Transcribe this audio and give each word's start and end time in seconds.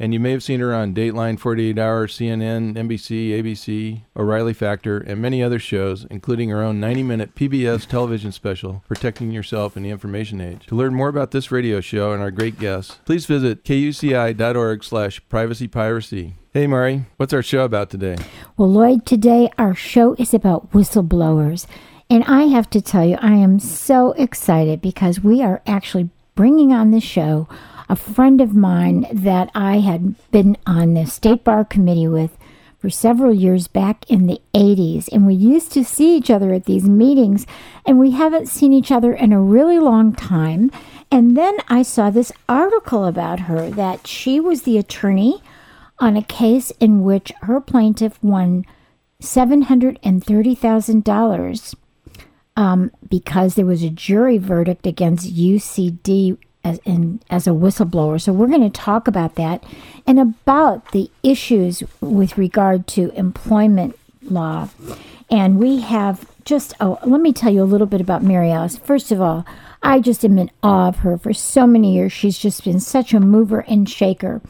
And 0.00 0.14
you 0.14 0.18
may 0.18 0.30
have 0.30 0.42
seen 0.42 0.60
her 0.60 0.74
on 0.74 0.94
Dateline, 0.94 1.38
48 1.38 1.78
Hour, 1.78 2.06
CNN, 2.06 2.74
NBC, 2.74 3.32
ABC, 3.32 4.00
O'Reilly 4.16 4.54
Factor, 4.54 4.96
and 4.96 5.20
many 5.20 5.42
other 5.42 5.58
shows, 5.58 6.06
including 6.10 6.48
her 6.48 6.62
own 6.62 6.80
90 6.80 7.02
minute 7.02 7.34
PBS 7.34 7.86
television 7.86 8.32
special, 8.32 8.82
Protecting 8.88 9.30
Yourself 9.30 9.76
in 9.76 9.82
the 9.82 9.90
Information 9.90 10.40
Age. 10.40 10.66
To 10.68 10.74
learn 10.74 10.94
more 10.94 11.08
about 11.08 11.32
this 11.32 11.52
radio 11.52 11.82
show 11.82 12.12
and 12.12 12.22
our 12.22 12.30
great 12.30 12.58
guests, 12.58 12.98
please 13.04 13.26
visit 13.26 13.62
kuci.org 13.62 14.82
slash 14.82 15.20
privacypiracy. 15.28 16.32
Hey, 16.54 16.66
Mari, 16.66 17.04
what's 17.18 17.34
our 17.34 17.42
show 17.42 17.64
about 17.64 17.90
today? 17.90 18.16
Well, 18.56 18.72
Lloyd, 18.72 19.04
today 19.04 19.50
our 19.58 19.74
show 19.74 20.14
is 20.14 20.32
about 20.32 20.72
whistleblowers. 20.72 21.66
And 22.08 22.24
I 22.24 22.44
have 22.44 22.70
to 22.70 22.80
tell 22.80 23.04
you, 23.04 23.18
I 23.20 23.34
am 23.34 23.60
so 23.60 24.12
excited 24.12 24.80
because 24.80 25.20
we 25.20 25.42
are 25.42 25.60
actually 25.66 26.08
bringing 26.34 26.72
on 26.72 26.90
the 26.90 27.00
show 27.00 27.46
a 27.90 27.96
friend 27.96 28.40
of 28.40 28.54
mine 28.54 29.04
that 29.12 29.50
I 29.52 29.80
had 29.80 30.14
been 30.30 30.56
on 30.64 30.94
the 30.94 31.06
state 31.06 31.42
bar 31.42 31.64
committee 31.64 32.06
with 32.06 32.38
for 32.78 32.88
several 32.88 33.34
years 33.34 33.66
back 33.66 34.08
in 34.08 34.28
the 34.28 34.40
80s. 34.54 35.08
And 35.12 35.26
we 35.26 35.34
used 35.34 35.72
to 35.72 35.82
see 35.84 36.16
each 36.16 36.30
other 36.30 36.52
at 36.52 36.66
these 36.66 36.88
meetings, 36.88 37.48
and 37.84 37.98
we 37.98 38.12
haven't 38.12 38.46
seen 38.46 38.72
each 38.72 38.92
other 38.92 39.12
in 39.12 39.32
a 39.32 39.42
really 39.42 39.80
long 39.80 40.14
time. 40.14 40.70
And 41.10 41.36
then 41.36 41.56
I 41.68 41.82
saw 41.82 42.10
this 42.10 42.30
article 42.48 43.04
about 43.04 43.40
her 43.40 43.68
that 43.70 44.06
she 44.06 44.38
was 44.38 44.62
the 44.62 44.78
attorney 44.78 45.42
on 45.98 46.16
a 46.16 46.22
case 46.22 46.70
in 46.78 47.02
which 47.02 47.32
her 47.42 47.60
plaintiff 47.60 48.22
won 48.22 48.64
$730,000 49.20 51.74
um, 52.56 52.92
because 53.08 53.56
there 53.56 53.66
was 53.66 53.82
a 53.82 53.90
jury 53.90 54.38
verdict 54.38 54.86
against 54.86 55.34
UCD 55.34 56.38
as 56.64 56.78
in 56.84 57.20
as 57.30 57.46
a 57.46 57.50
whistleblower. 57.50 58.20
So 58.20 58.32
we're 58.32 58.48
going 58.48 58.70
to 58.70 58.70
talk 58.70 59.08
about 59.08 59.34
that 59.36 59.64
and 60.06 60.18
about 60.18 60.92
the 60.92 61.10
issues 61.22 61.82
with 62.00 62.38
regard 62.38 62.86
to 62.88 63.10
employment 63.12 63.98
law. 64.22 64.68
And 65.30 65.58
we 65.58 65.80
have 65.80 66.26
just 66.44 66.74
oh, 66.80 66.98
let 67.04 67.20
me 67.20 67.32
tell 67.32 67.52
you 67.52 67.62
a 67.62 67.64
little 67.64 67.86
bit 67.86 68.00
about 68.00 68.22
Mary 68.22 68.50
Alice. 68.50 68.78
First 68.78 69.12
of 69.12 69.20
all, 69.20 69.46
I 69.82 70.00
just 70.00 70.24
am 70.24 70.38
in 70.38 70.50
awe 70.62 70.88
of 70.88 70.98
her 70.98 71.16
for 71.16 71.32
so 71.32 71.66
many 71.66 71.94
years. 71.94 72.12
She's 72.12 72.38
just 72.38 72.64
been 72.64 72.80
such 72.80 73.14
a 73.14 73.20
mover 73.20 73.60
and 73.60 73.88
shaker. 73.88 74.42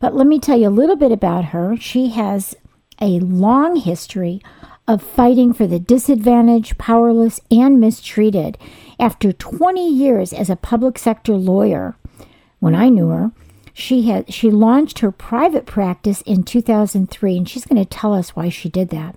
But 0.00 0.14
let 0.14 0.26
me 0.26 0.38
tell 0.38 0.58
you 0.58 0.68
a 0.68 0.70
little 0.70 0.96
bit 0.96 1.12
about 1.12 1.46
her. 1.46 1.76
She 1.76 2.10
has 2.10 2.54
a 3.00 3.20
long 3.20 3.76
history 3.76 4.42
of 4.86 5.02
fighting 5.02 5.52
for 5.52 5.66
the 5.66 5.78
disadvantaged, 5.78 6.78
powerless, 6.78 7.40
and 7.50 7.80
mistreated. 7.80 8.56
After 9.00 9.32
20 9.32 9.88
years 9.88 10.32
as 10.32 10.50
a 10.50 10.56
public 10.56 10.98
sector 10.98 11.34
lawyer, 11.34 11.96
when 12.58 12.74
I 12.74 12.88
knew 12.88 13.08
her, 13.08 13.30
she 13.72 14.08
had 14.08 14.32
she 14.32 14.50
launched 14.50 14.98
her 14.98 15.12
private 15.12 15.64
practice 15.64 16.20
in 16.22 16.42
2003 16.42 17.36
and 17.36 17.48
she's 17.48 17.64
going 17.64 17.80
to 17.80 17.88
tell 17.88 18.12
us 18.12 18.34
why 18.34 18.48
she 18.48 18.68
did 18.68 18.88
that. 18.88 19.14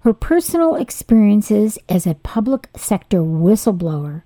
Her 0.00 0.12
personal 0.12 0.74
experiences 0.74 1.78
as 1.88 2.04
a 2.04 2.16
public 2.16 2.68
sector 2.76 3.18
whistleblower 3.18 4.22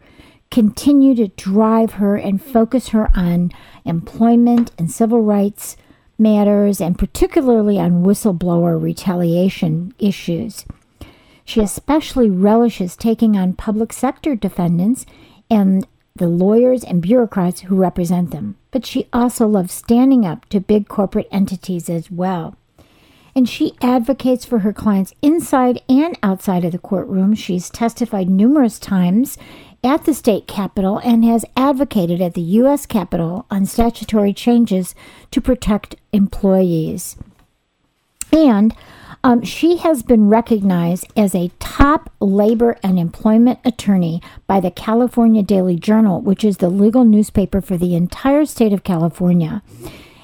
continue 0.50 1.14
to 1.16 1.28
drive 1.28 1.94
her 1.94 2.16
and 2.16 2.42
focus 2.42 2.88
her 2.88 3.10
on 3.14 3.52
employment 3.84 4.70
and 4.78 4.90
civil 4.90 5.20
rights 5.20 5.76
matters 6.18 6.80
and 6.80 6.98
particularly 6.98 7.78
on 7.78 8.02
whistleblower 8.02 8.80
retaliation 8.80 9.92
issues. 9.98 10.64
She 11.46 11.60
especially 11.60 12.28
relishes 12.28 12.96
taking 12.96 13.36
on 13.36 13.54
public 13.54 13.92
sector 13.92 14.34
defendants 14.34 15.06
and 15.48 15.86
the 16.16 16.28
lawyers 16.28 16.82
and 16.82 17.00
bureaucrats 17.00 17.60
who 17.60 17.76
represent 17.76 18.32
them. 18.32 18.56
But 18.72 18.84
she 18.84 19.08
also 19.12 19.46
loves 19.46 19.72
standing 19.72 20.26
up 20.26 20.46
to 20.48 20.60
big 20.60 20.88
corporate 20.88 21.28
entities 21.30 21.88
as 21.88 22.10
well. 22.10 22.56
And 23.34 23.48
she 23.48 23.74
advocates 23.80 24.44
for 24.44 24.60
her 24.60 24.72
clients 24.72 25.14
inside 25.22 25.82
and 25.88 26.18
outside 26.22 26.64
of 26.64 26.72
the 26.72 26.78
courtroom. 26.78 27.34
She's 27.34 27.70
testified 27.70 28.28
numerous 28.28 28.78
times 28.78 29.38
at 29.84 30.04
the 30.04 30.14
state 30.14 30.48
capitol 30.48 30.98
and 31.04 31.24
has 31.24 31.44
advocated 31.56 32.20
at 32.20 32.34
the 32.34 32.40
U.S. 32.40 32.86
Capitol 32.86 33.46
on 33.50 33.66
statutory 33.66 34.32
changes 34.32 34.96
to 35.30 35.40
protect 35.40 35.94
employees. 36.12 37.16
And 38.32 38.74
um, 39.26 39.42
she 39.42 39.78
has 39.78 40.04
been 40.04 40.28
recognized 40.28 41.04
as 41.16 41.34
a 41.34 41.50
top 41.58 42.12
labor 42.20 42.76
and 42.80 42.96
employment 42.96 43.58
attorney 43.64 44.22
by 44.46 44.60
the 44.60 44.70
California 44.70 45.42
Daily 45.42 45.74
Journal, 45.74 46.20
which 46.20 46.44
is 46.44 46.58
the 46.58 46.68
legal 46.68 47.04
newspaper 47.04 47.60
for 47.60 47.76
the 47.76 47.96
entire 47.96 48.44
state 48.44 48.72
of 48.72 48.84
California. 48.84 49.64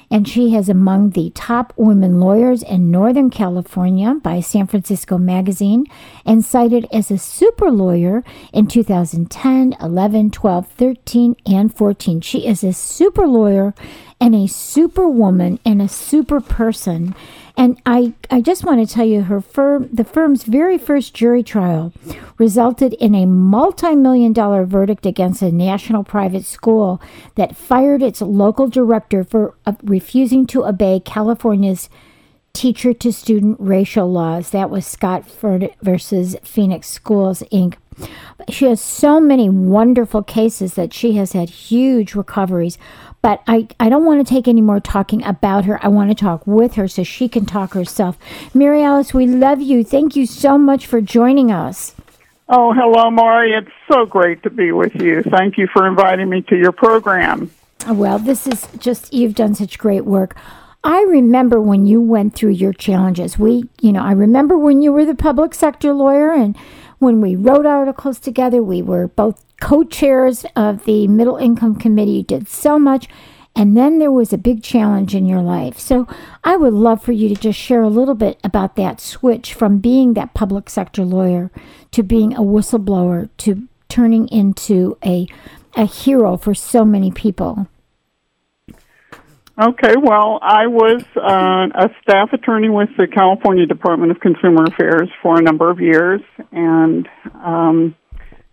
And 0.09 0.25
she 0.25 0.55
is 0.55 0.69
among 0.69 1.09
the 1.09 1.31
top 1.31 1.73
women 1.75 2.21
lawyers 2.21 2.63
in 2.63 2.91
Northern 2.91 3.29
California 3.29 4.13
by 4.13 4.39
San 4.39 4.67
Francisco 4.67 5.17
Magazine 5.17 5.85
and 6.25 6.45
cited 6.45 6.87
as 6.93 7.11
a 7.11 7.17
super 7.17 7.69
lawyer 7.69 8.23
in 8.53 8.67
2010, 8.67 9.75
11, 9.81 10.31
12, 10.31 10.67
13, 10.69 11.35
and 11.45 11.75
14. 11.75 12.21
She 12.21 12.47
is 12.47 12.63
a 12.63 12.71
super 12.71 13.27
lawyer 13.27 13.73
and 14.21 14.33
a 14.33 14.47
super 14.47 15.09
woman 15.09 15.59
and 15.65 15.81
a 15.81 15.89
super 15.89 16.39
person. 16.39 17.13
And 17.55 17.79
I, 17.85 18.13
I 18.31 18.41
just 18.41 18.63
want 18.63 18.87
to 18.87 18.91
tell 18.91 19.05
you, 19.05 19.23
her 19.23 19.39
firm, 19.39 19.87
the 19.93 20.03
firm's 20.03 20.43
very 20.43 20.77
first 20.77 21.13
jury 21.13 21.43
trial 21.43 21.93
resulted 22.37 22.93
in 22.93 23.13
a 23.13 23.25
multi 23.25 23.95
million 23.95 24.33
dollar 24.33 24.65
verdict 24.65 25.05
against 25.05 25.41
a 25.41 25.51
national 25.51 26.03
private 26.03 26.45
school 26.45 26.99
that 27.35 27.55
fired 27.55 28.01
its 28.01 28.21
local 28.21 28.67
director 28.67 29.23
for 29.23 29.55
uh, 29.65 29.73
refusing 29.83 30.47
to 30.47 30.65
obey 30.65 30.99
California's 30.99 31.89
teacher 32.53 32.93
to 32.93 33.11
student 33.11 33.57
racial 33.59 34.11
laws. 34.11 34.49
That 34.51 34.69
was 34.69 34.85
Scott 34.85 35.25
versus 35.29 36.35
Phoenix 36.43 36.89
Schools, 36.89 37.43
Inc. 37.51 37.75
She 38.49 38.65
has 38.65 38.81
so 38.81 39.19
many 39.19 39.49
wonderful 39.49 40.23
cases 40.23 40.73
that 40.73 40.93
she 40.93 41.13
has 41.13 41.33
had 41.33 41.49
huge 41.49 42.15
recoveries. 42.15 42.77
But 43.23 43.41
I, 43.47 43.69
I 43.79 43.87
don't 43.87 44.05
want 44.05 44.25
to 44.25 44.31
take 44.31 44.47
any 44.49 44.61
more 44.61 44.81
talking 44.81 45.23
about 45.23 45.63
her. 45.65 45.83
I 45.83 45.87
want 45.87 46.11
to 46.11 46.15
talk 46.15 46.45
with 46.45 46.75
her 46.75 46.89
so 46.89 47.03
she 47.03 47.29
can 47.29 47.45
talk 47.45 47.73
herself. 47.73 48.17
Mary 48.53 48.83
Alice, 48.83 49.13
we 49.13 49.25
love 49.25 49.61
you. 49.61 49.83
Thank 49.83 50.17
you 50.17 50.25
so 50.25 50.57
much 50.57 50.85
for 50.85 50.99
joining 50.99 51.49
us. 51.49 51.95
Oh, 52.49 52.73
hello, 52.73 53.09
Mari. 53.09 53.53
It's 53.53 53.71
so 53.89 54.05
great 54.05 54.43
to 54.43 54.49
be 54.49 54.73
with 54.73 54.93
you. 54.95 55.23
Thank 55.23 55.57
you 55.57 55.67
for 55.71 55.87
inviting 55.87 56.29
me 56.29 56.41
to 56.43 56.57
your 56.57 56.73
program. 56.73 57.49
Well, 57.87 58.19
this 58.19 58.45
is 58.45 58.67
just, 58.77 59.13
you've 59.13 59.35
done 59.35 59.55
such 59.55 59.79
great 59.79 60.03
work. 60.03 60.35
I 60.83 61.01
remember 61.03 61.61
when 61.61 61.85
you 61.85 62.01
went 62.01 62.35
through 62.35 62.51
your 62.51 62.73
challenges. 62.73 63.39
We, 63.39 63.69
you 63.79 63.93
know, 63.93 64.03
I 64.03 64.11
remember 64.11 64.57
when 64.57 64.81
you 64.81 64.91
were 64.91 65.05
the 65.05 65.15
public 65.15 65.53
sector 65.53 65.93
lawyer 65.93 66.33
and 66.33 66.57
when 66.99 67.21
we 67.21 67.37
wrote 67.37 67.65
articles 67.65 68.19
together, 68.19 68.61
we 68.61 68.81
were 68.81 69.07
both 69.07 69.41
co 69.63 69.85
chairs 69.85 70.45
of 70.57 70.83
the 70.83 71.07
Middle 71.07 71.37
Income 71.37 71.75
Committee. 71.75 72.11
You 72.11 72.23
did 72.23 72.49
so 72.49 72.77
much. 72.77 73.07
And 73.55 73.77
then 73.77 73.99
there 73.99 74.11
was 74.11 74.33
a 74.33 74.37
big 74.37 74.61
challenge 74.61 75.15
in 75.15 75.25
your 75.25 75.41
life. 75.41 75.79
So 75.79 76.05
I 76.43 76.57
would 76.57 76.73
love 76.73 77.01
for 77.01 77.13
you 77.13 77.29
to 77.29 77.35
just 77.35 77.57
share 77.57 77.81
a 77.81 77.87
little 77.87 78.15
bit 78.15 78.39
about 78.43 78.75
that 78.75 78.99
switch 78.99 79.53
from 79.53 79.77
being 79.77 80.15
that 80.15 80.33
public 80.33 80.69
sector 80.69 81.05
lawyer 81.05 81.49
to 81.91 82.03
being 82.03 82.33
a 82.33 82.41
whistleblower 82.41 83.29
to 83.37 83.69
turning 83.87 84.27
into 84.27 84.97
a, 85.05 85.27
a 85.77 85.85
hero 85.85 86.35
for 86.35 86.53
so 86.53 86.83
many 86.83 87.11
people. 87.11 87.67
Okay, 89.61 89.93
well, 90.01 90.39
I 90.41 90.65
was 90.65 91.03
uh, 91.15 91.67
a 91.75 91.89
staff 92.01 92.33
attorney 92.33 92.69
with 92.69 92.89
the 92.97 93.07
California 93.07 93.67
Department 93.67 94.11
of 94.11 94.19
Consumer 94.19 94.63
Affairs 94.63 95.09
for 95.21 95.37
a 95.37 95.43
number 95.43 95.69
of 95.69 95.79
years, 95.79 96.21
and 96.51 97.07
um, 97.35 97.95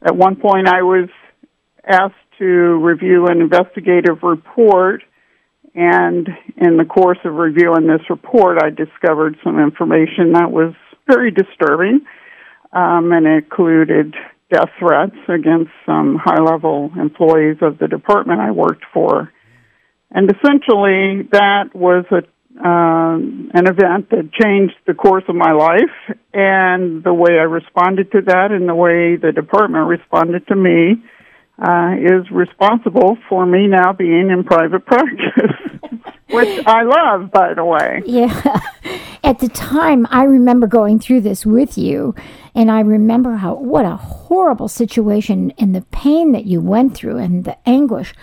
at 0.02 0.16
one 0.16 0.36
point 0.36 0.68
I 0.68 0.82
was 0.82 1.08
asked 1.86 2.14
to 2.38 2.44
review 2.44 3.26
an 3.26 3.40
investigative 3.40 4.22
report, 4.22 5.02
and 5.74 6.28
in 6.56 6.76
the 6.76 6.84
course 6.84 7.18
of 7.24 7.34
reviewing 7.34 7.86
this 7.86 8.08
report, 8.08 8.58
I 8.62 8.70
discovered 8.70 9.36
some 9.44 9.58
information 9.60 10.32
that 10.32 10.50
was 10.50 10.74
very 11.06 11.30
disturbing, 11.30 12.00
um, 12.72 13.12
and 13.12 13.26
it 13.26 13.44
included 13.44 14.14
death 14.52 14.70
threats 14.78 15.16
against 15.28 15.70
some 15.86 16.16
high 16.16 16.42
level 16.42 16.90
employees 16.98 17.58
of 17.60 17.78
the 17.78 17.88
department 17.88 18.40
I 18.40 18.50
worked 18.50 18.84
for. 18.92 19.32
And 20.10 20.28
essentially, 20.30 21.28
that 21.32 21.74
was 21.74 22.04
a 22.10 22.22
uh, 22.62 23.16
an 23.16 23.66
event 23.66 24.10
that 24.10 24.30
changed 24.32 24.74
the 24.86 24.94
course 24.94 25.24
of 25.28 25.34
my 25.34 25.52
life, 25.52 26.18
and 26.34 27.02
the 27.02 27.14
way 27.14 27.38
I 27.38 27.44
responded 27.44 28.12
to 28.12 28.20
that, 28.26 28.52
and 28.52 28.68
the 28.68 28.74
way 28.74 29.16
the 29.16 29.32
department 29.32 29.88
responded 29.88 30.46
to 30.48 30.56
me, 30.56 31.02
uh, 31.58 31.94
is 31.98 32.30
responsible 32.30 33.18
for 33.28 33.44
me 33.44 33.66
now 33.66 33.92
being 33.92 34.30
in 34.30 34.44
private 34.44 34.84
practice, 34.86 35.56
which 36.30 36.66
I 36.66 36.82
love, 36.82 37.30
by 37.30 37.54
the 37.54 37.64
way. 37.64 38.02
Yeah. 38.06 38.60
At 39.22 39.38
the 39.40 39.48
time, 39.48 40.06
I 40.10 40.24
remember 40.24 40.66
going 40.66 40.98
through 40.98 41.20
this 41.20 41.44
with 41.44 41.76
you, 41.76 42.14
and 42.54 42.70
I 42.70 42.80
remember 42.80 43.36
how 43.36 43.54
what 43.54 43.84
a 43.84 43.96
horrible 43.96 44.68
situation 44.68 45.52
and 45.58 45.74
the 45.74 45.82
pain 45.92 46.32
that 46.32 46.46
you 46.46 46.60
went 46.60 46.94
through 46.94 47.18
and 47.18 47.44
the 47.44 47.56
anguish. 47.68 48.14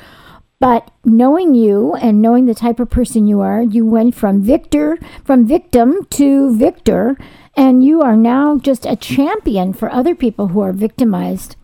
But 0.59 0.89
knowing 1.05 1.53
you 1.53 1.93
and 1.95 2.21
knowing 2.21 2.45
the 2.45 2.55
type 2.55 2.79
of 2.79 2.89
person 2.89 3.27
you 3.27 3.41
are, 3.41 3.61
you 3.61 3.85
went 3.85 4.15
from 4.15 4.41
victor, 4.41 4.97
from 5.23 5.45
victim 5.45 6.05
to 6.11 6.57
victor, 6.57 7.15
and 7.55 7.83
you 7.83 8.01
are 8.01 8.15
now 8.15 8.57
just 8.57 8.85
a 8.85 8.95
champion 8.95 9.73
for 9.73 9.91
other 9.91 10.15
people 10.15 10.47
who 10.47 10.61
are 10.61 10.73
victimized, 10.73 11.55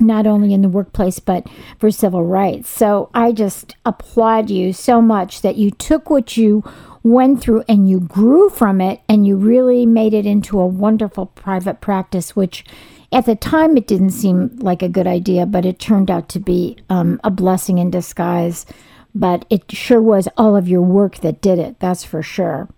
not 0.00 0.26
only 0.26 0.52
in 0.52 0.62
the 0.62 0.68
workplace, 0.68 1.20
but 1.20 1.46
for 1.78 1.90
civil 1.92 2.24
rights. 2.24 2.68
So 2.68 3.08
I 3.14 3.30
just 3.30 3.76
applaud 3.84 4.50
you 4.50 4.72
so 4.72 5.00
much 5.00 5.42
that 5.42 5.56
you 5.56 5.70
took 5.70 6.10
what 6.10 6.36
you 6.36 6.64
went 7.04 7.40
through 7.40 7.64
and 7.68 7.88
you 7.88 8.00
grew 8.00 8.50
from 8.50 8.80
it 8.80 9.00
and 9.08 9.26
you 9.26 9.36
really 9.36 9.86
made 9.86 10.12
it 10.12 10.26
into 10.26 10.58
a 10.58 10.66
wonderful 10.66 11.26
private 11.26 11.80
practice, 11.80 12.34
which 12.34 12.64
at 13.10 13.26
the 13.26 13.36
time, 13.36 13.76
it 13.76 13.86
didn't 13.86 14.10
seem 14.10 14.56
like 14.58 14.82
a 14.82 14.88
good 14.88 15.06
idea, 15.06 15.46
but 15.46 15.64
it 15.64 15.78
turned 15.78 16.10
out 16.10 16.28
to 16.30 16.40
be 16.40 16.76
um, 16.90 17.20
a 17.24 17.30
blessing 17.30 17.78
in 17.78 17.90
disguise. 17.90 18.66
But 19.14 19.46
it 19.48 19.72
sure 19.72 20.02
was 20.02 20.28
all 20.36 20.56
of 20.56 20.68
your 20.68 20.82
work 20.82 21.18
that 21.18 21.40
did 21.40 21.58
it, 21.58 21.80
that's 21.80 22.04
for 22.04 22.22
sure. 22.22 22.68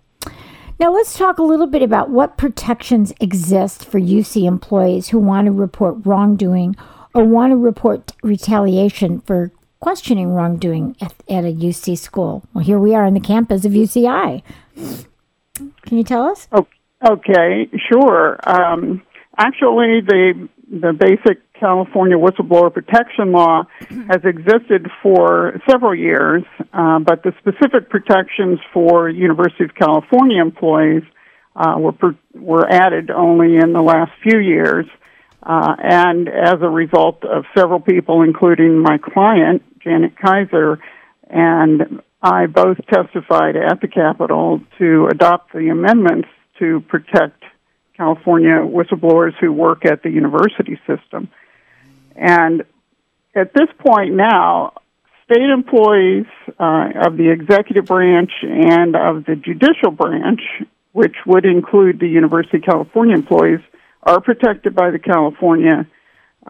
Now, 0.79 0.93
let's 0.95 1.19
talk 1.19 1.39
a 1.39 1.43
little 1.43 1.67
bit 1.67 1.83
about 1.83 2.09
what 2.09 2.39
protections 2.39 3.13
exist 3.21 3.85
for 3.85 4.01
UC 4.01 4.47
employees 4.47 5.09
who 5.09 5.19
want 5.19 5.47
to 5.47 5.53
report 5.53 6.07
wrongdoing 6.07 6.77
or 7.13 7.25
want 7.25 7.51
to 7.51 7.57
report 7.57 8.13
retaliation 8.23 9.21
for 9.21 9.53
questioning 9.81 10.31
wrongdoing 10.31 10.97
at, 11.01 11.13
at 11.29 11.45
a 11.45 11.53
UC 11.53 11.99
school. 11.99 12.45
Well, 12.55 12.65
here 12.65 12.79
we 12.79 12.95
are 12.95 13.05
on 13.05 13.15
the 13.15 13.21
campus 13.21 13.65
of 13.65 13.73
UCI. 13.73 14.43
Can 15.55 15.99
you 15.99 16.05
tell 16.05 16.25
us? 16.25 16.49
Okay, 17.07 17.69
sure. 17.91 18.39
Um, 18.45 19.03
actually, 19.41 20.01
the 20.07 20.49
the 20.71 20.93
basic 20.93 21.43
California 21.55 22.17
whistleblower 22.17 22.73
protection 22.73 23.33
law 23.33 23.65
has 24.09 24.21
existed 24.25 24.89
for 25.03 25.61
several 25.69 25.95
years, 25.95 26.45
uh, 26.73 27.01
but 27.01 27.25
the 27.25 27.33
specific 27.41 27.91
protections 27.91 28.61
for 28.73 29.09
University 29.09 29.65
of 29.65 29.75
California 29.75 30.41
employees 30.41 31.03
uh, 31.57 31.75
were 31.77 31.93
per, 31.93 32.17
were 32.35 32.71
added 32.71 33.11
only 33.11 33.57
in 33.57 33.73
the 33.73 33.83
last 33.83 34.13
few 34.23 34.39
years, 34.39 34.87
uh, 35.43 35.75
and 35.83 36.29
as 36.29 36.63
a 36.63 36.69
result 36.69 37.25
of 37.25 37.45
several 37.57 37.81
people, 37.81 38.23
including 38.23 38.79
my 38.79 38.97
client 38.99 39.63
Janet 39.83 40.13
Kaiser, 40.17 40.79
and 41.29 42.01
I 42.23 42.47
both 42.47 42.77
testified 42.87 43.57
at 43.57 43.81
the 43.81 43.89
Capitol 43.89 44.61
to 44.79 45.09
adopt 45.11 45.53
the 45.53 45.69
amendments 45.69 46.29
to 46.61 46.81
protect 46.89 47.43
California 48.01 48.57
whistleblowers 48.65 49.35
who 49.41 49.53
work 49.53 49.85
at 49.85 50.03
the 50.03 50.09
university 50.09 50.81
system. 50.87 51.29
And 52.17 52.63
at 53.35 53.53
this 53.53 53.69
point 53.79 54.15
now, 54.15 54.73
state 55.25 55.51
employees 55.51 56.25
uh, 56.59 57.07
of 57.07 57.19
the 57.19 57.31
executive 57.31 57.85
branch 57.85 58.31
and 58.43 58.97
of 58.97 59.27
the 59.27 59.37
judicial 59.37 59.91
branch, 59.91 60.41
which 60.93 61.15
would 61.27 61.45
include 61.45 62.01
the 62.01 62.09
University 62.09 62.57
of 62.57 62.65
California 62.65 63.15
employees, 63.15 63.61
are 64.03 64.21
protected 64.23 64.75
by 64.75 64.91
the 64.91 64.99
California 64.99 65.87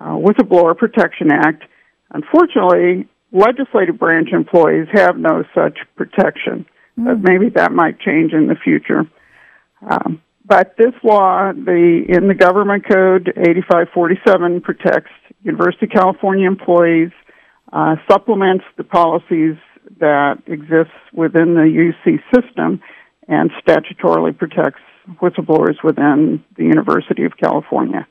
uh, 0.01 0.15
Whistleblower 0.25 0.77
Protection 0.79 1.33
Act. 1.33 1.65
Unfortunately, 2.13 3.09
legislative 3.33 3.99
branch 3.99 4.29
employees 4.33 4.87
have 4.93 5.19
no 5.19 5.43
such 5.53 5.79
protection, 5.97 6.65
mm. 6.97 7.05
but 7.07 7.19
maybe 7.19 7.49
that 7.51 7.73
might 7.73 7.99
change 7.99 8.33
in 8.33 8.47
the 8.47 8.55
future. 8.55 9.03
Um, 9.83 10.23
but 10.51 10.75
this 10.77 10.93
law, 11.05 11.53
the 11.53 12.03
in 12.09 12.27
the 12.27 12.35
government 12.35 12.83
code 12.83 13.29
8547 13.37 14.61
protects 14.61 15.13
University 15.45 15.87
of 15.87 15.93
California 15.93 16.49
employees, 16.49 17.13
uh, 17.73 17.95
supplements 18.11 18.65
the 18.77 18.83
policies 18.83 19.55
that 20.01 20.43
exist 20.49 20.91
within 21.13 21.55
the 21.55 21.71
UC 21.71 22.19
system, 22.35 22.83
and 23.29 23.53
statutorily 23.65 24.37
protects 24.37 24.81
whistleblowers 25.23 25.85
within 25.85 26.45
the 26.57 26.65
University 26.65 27.25
of 27.25 27.37
California. 27.37 28.05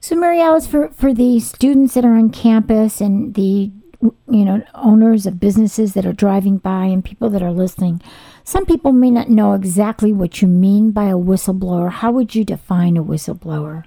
So, 0.00 0.16
Mary 0.16 0.40
Alice, 0.40 0.66
for, 0.66 0.88
for 0.88 1.14
the 1.14 1.38
students 1.38 1.94
that 1.94 2.04
are 2.04 2.16
on 2.16 2.30
campus 2.30 3.00
and 3.00 3.34
the 3.34 3.70
you 4.02 4.44
know 4.44 4.62
owners 4.74 5.26
of 5.26 5.40
businesses 5.40 5.94
that 5.94 6.06
are 6.06 6.12
driving 6.12 6.58
by 6.58 6.86
and 6.86 7.04
people 7.04 7.30
that 7.30 7.42
are 7.42 7.52
listening, 7.52 8.00
some 8.44 8.66
people 8.66 8.92
may 8.92 9.10
not 9.10 9.28
know 9.28 9.54
exactly 9.54 10.12
what 10.12 10.42
you 10.42 10.48
mean 10.48 10.90
by 10.90 11.04
a 11.04 11.16
whistleblower. 11.16 11.90
How 11.90 12.10
would 12.12 12.34
you 12.34 12.44
define 12.44 12.96
a 12.96 13.04
whistleblower? 13.04 13.84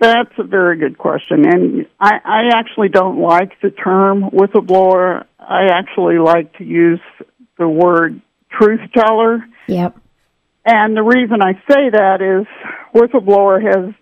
That's 0.00 0.32
a 0.38 0.44
very 0.44 0.78
good 0.78 0.96
question. 0.96 1.44
And 1.46 1.86
I, 1.98 2.20
I 2.24 2.42
actually 2.54 2.88
don't 2.88 3.20
like 3.20 3.60
the 3.60 3.70
term 3.70 4.30
whistleblower. 4.30 5.24
I 5.38 5.66
actually 5.72 6.18
like 6.18 6.56
to 6.58 6.64
use 6.64 7.00
the 7.58 7.68
word 7.68 8.20
truth 8.50 8.80
teller. 8.94 9.44
Yep. 9.66 9.98
And 10.64 10.96
the 10.96 11.02
reason 11.02 11.42
I 11.42 11.54
say 11.68 11.90
that 11.90 12.20
is 12.20 12.46
whistleblower 12.94 13.60
has 13.62 13.94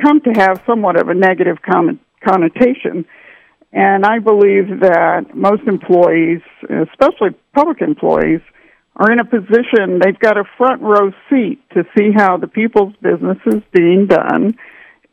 come 0.00 0.20
to 0.20 0.30
have 0.30 0.62
somewhat 0.66 0.96
of 0.96 1.08
a 1.08 1.14
negative 1.14 1.58
connotation. 1.62 3.04
And 3.72 4.04
I 4.04 4.18
believe 4.18 4.80
that 4.80 5.34
most 5.34 5.62
employees, 5.66 6.42
especially 6.62 7.30
public 7.54 7.80
employees, 7.80 8.40
are 8.96 9.10
in 9.10 9.18
a 9.18 9.24
position, 9.24 9.98
they've 9.98 10.18
got 10.18 10.36
a 10.36 10.44
front 10.58 10.82
row 10.82 11.10
seat 11.30 11.58
to 11.70 11.84
see 11.96 12.10
how 12.14 12.36
the 12.36 12.46
people's 12.46 12.94
business 13.00 13.38
is 13.46 13.62
being 13.72 14.06
done, 14.06 14.58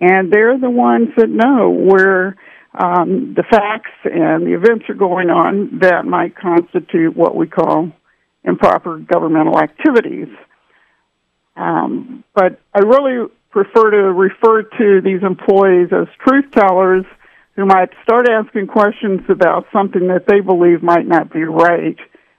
and 0.02 0.32
they're 0.32 0.58
the 0.58 0.70
ones 0.70 1.10
that 1.16 1.30
know 1.30 1.70
where 1.70 2.36
um, 2.74 3.34
the 3.36 3.44
facts 3.50 3.92
and 4.04 4.46
the 4.46 4.54
events 4.54 4.86
are 4.90 4.96
going 4.96 5.30
on 5.30 5.80
that 5.80 6.06
might 6.06 6.36
constitute 6.36 7.16
what 7.16 7.36
we 7.36 7.48
call 7.48 7.92
improper 8.44 8.98
governmental 8.98 9.58
activities. 9.58 10.28
Um, 11.56 12.24
but 12.36 12.60
I 12.74 12.80
really 12.80 13.28
prefer 13.52 13.92
to 13.92 14.14
refer 14.14 14.64
to 14.64 15.02
these 15.02 15.24
employees 15.24 15.90
as 15.92 16.08
truth 16.26 16.52
tellers 16.52 17.06
who 17.60 17.66
might 17.66 17.90
start 18.04 18.26
asking 18.30 18.68
questions 18.68 19.20
about 19.28 19.66
something 19.74 20.08
that 20.08 20.26
they 20.28 20.40
believe 20.40 20.82
might 20.82 21.06
not 21.06 21.30
be 21.30 21.44
right 21.44 21.98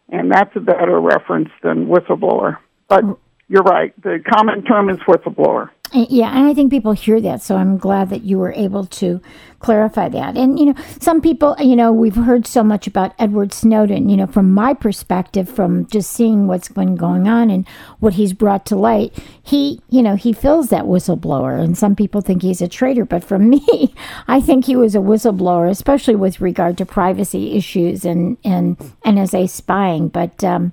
and 0.08 0.32
that's 0.32 0.54
a 0.56 0.60
better 0.60 0.98
reference 0.98 1.50
than 1.62 1.86
whistleblower. 1.86 2.56
But 2.88 3.04
you're 3.46 3.62
right. 3.62 3.92
The 4.02 4.18
common 4.32 4.64
term 4.64 4.88
is 4.88 4.96
whistleblower. 5.06 5.68
Yeah, 5.92 6.30
and 6.36 6.46
I 6.46 6.54
think 6.54 6.70
people 6.70 6.92
hear 6.92 7.20
that, 7.20 7.42
so 7.42 7.56
I'm 7.56 7.76
glad 7.76 8.10
that 8.10 8.22
you 8.22 8.38
were 8.38 8.52
able 8.52 8.86
to 8.86 9.20
clarify 9.58 10.08
that. 10.08 10.36
And, 10.36 10.56
you 10.56 10.66
know, 10.66 10.74
some 11.00 11.20
people, 11.20 11.56
you 11.58 11.74
know, 11.74 11.92
we've 11.92 12.14
heard 12.14 12.46
so 12.46 12.62
much 12.62 12.86
about 12.86 13.12
Edward 13.18 13.52
Snowden, 13.52 14.08
you 14.08 14.16
know, 14.16 14.28
from 14.28 14.52
my 14.52 14.72
perspective, 14.72 15.48
from 15.48 15.86
just 15.86 16.12
seeing 16.12 16.46
what's 16.46 16.68
been 16.68 16.94
going 16.94 17.26
on 17.26 17.50
and 17.50 17.66
what 17.98 18.14
he's 18.14 18.32
brought 18.32 18.66
to 18.66 18.76
light, 18.76 19.12
he, 19.42 19.80
you 19.88 20.00
know, 20.00 20.14
he 20.14 20.32
fills 20.32 20.68
that 20.68 20.84
whistleblower. 20.84 21.60
And 21.60 21.76
some 21.76 21.96
people 21.96 22.20
think 22.20 22.42
he's 22.42 22.62
a 22.62 22.68
traitor, 22.68 23.04
but 23.04 23.24
for 23.24 23.38
me, 23.40 23.92
I 24.28 24.40
think 24.40 24.66
he 24.66 24.76
was 24.76 24.94
a 24.94 24.98
whistleblower, 24.98 25.68
especially 25.68 26.14
with 26.14 26.40
regard 26.40 26.78
to 26.78 26.86
privacy 26.86 27.56
issues 27.56 28.04
and, 28.04 28.38
and 28.44 28.78
NSA 29.04 29.48
spying. 29.50 30.06
But, 30.06 30.44
um, 30.44 30.72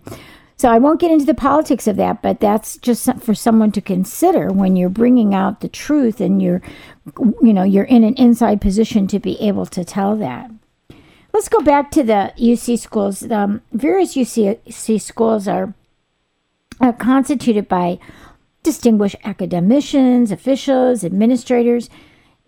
so 0.57 0.69
I 0.69 0.79
won't 0.79 0.99
get 0.99 1.11
into 1.11 1.25
the 1.25 1.35
politics 1.35 1.85
of 1.85 1.97
that, 1.97 2.23
but 2.23 2.39
that's 2.39 2.77
just 2.77 3.07
for 3.19 3.35
someone 3.35 3.71
to 3.73 3.81
consider 3.81 4.51
when 4.51 4.75
you're 4.75 4.89
bringing 4.89 5.35
out 5.35 5.61
the 5.61 5.67
truth 5.67 6.19
and 6.19 6.41
you're, 6.41 6.63
you 7.43 7.53
know, 7.53 7.61
you're 7.63 7.83
in 7.83 8.03
an 8.03 8.15
inside 8.15 8.59
position 8.59 9.05
to 9.07 9.19
be 9.19 9.39
able 9.39 9.67
to 9.67 9.85
tell 9.85 10.15
that. 10.15 10.49
let's 11.31 11.47
go 11.47 11.61
back 11.61 11.91
to 11.91 12.01
the 12.01 12.33
UC 12.39 12.79
schools. 12.79 13.29
Um, 13.29 13.61
various 13.71 14.15
UC 14.15 14.99
schools 14.99 15.47
are 15.47 15.75
uh, 16.81 16.91
constituted 16.93 17.67
by 17.67 17.99
distinguished 18.63 19.17
academicians, 19.23 20.31
officials, 20.31 21.03
administrators. 21.03 21.87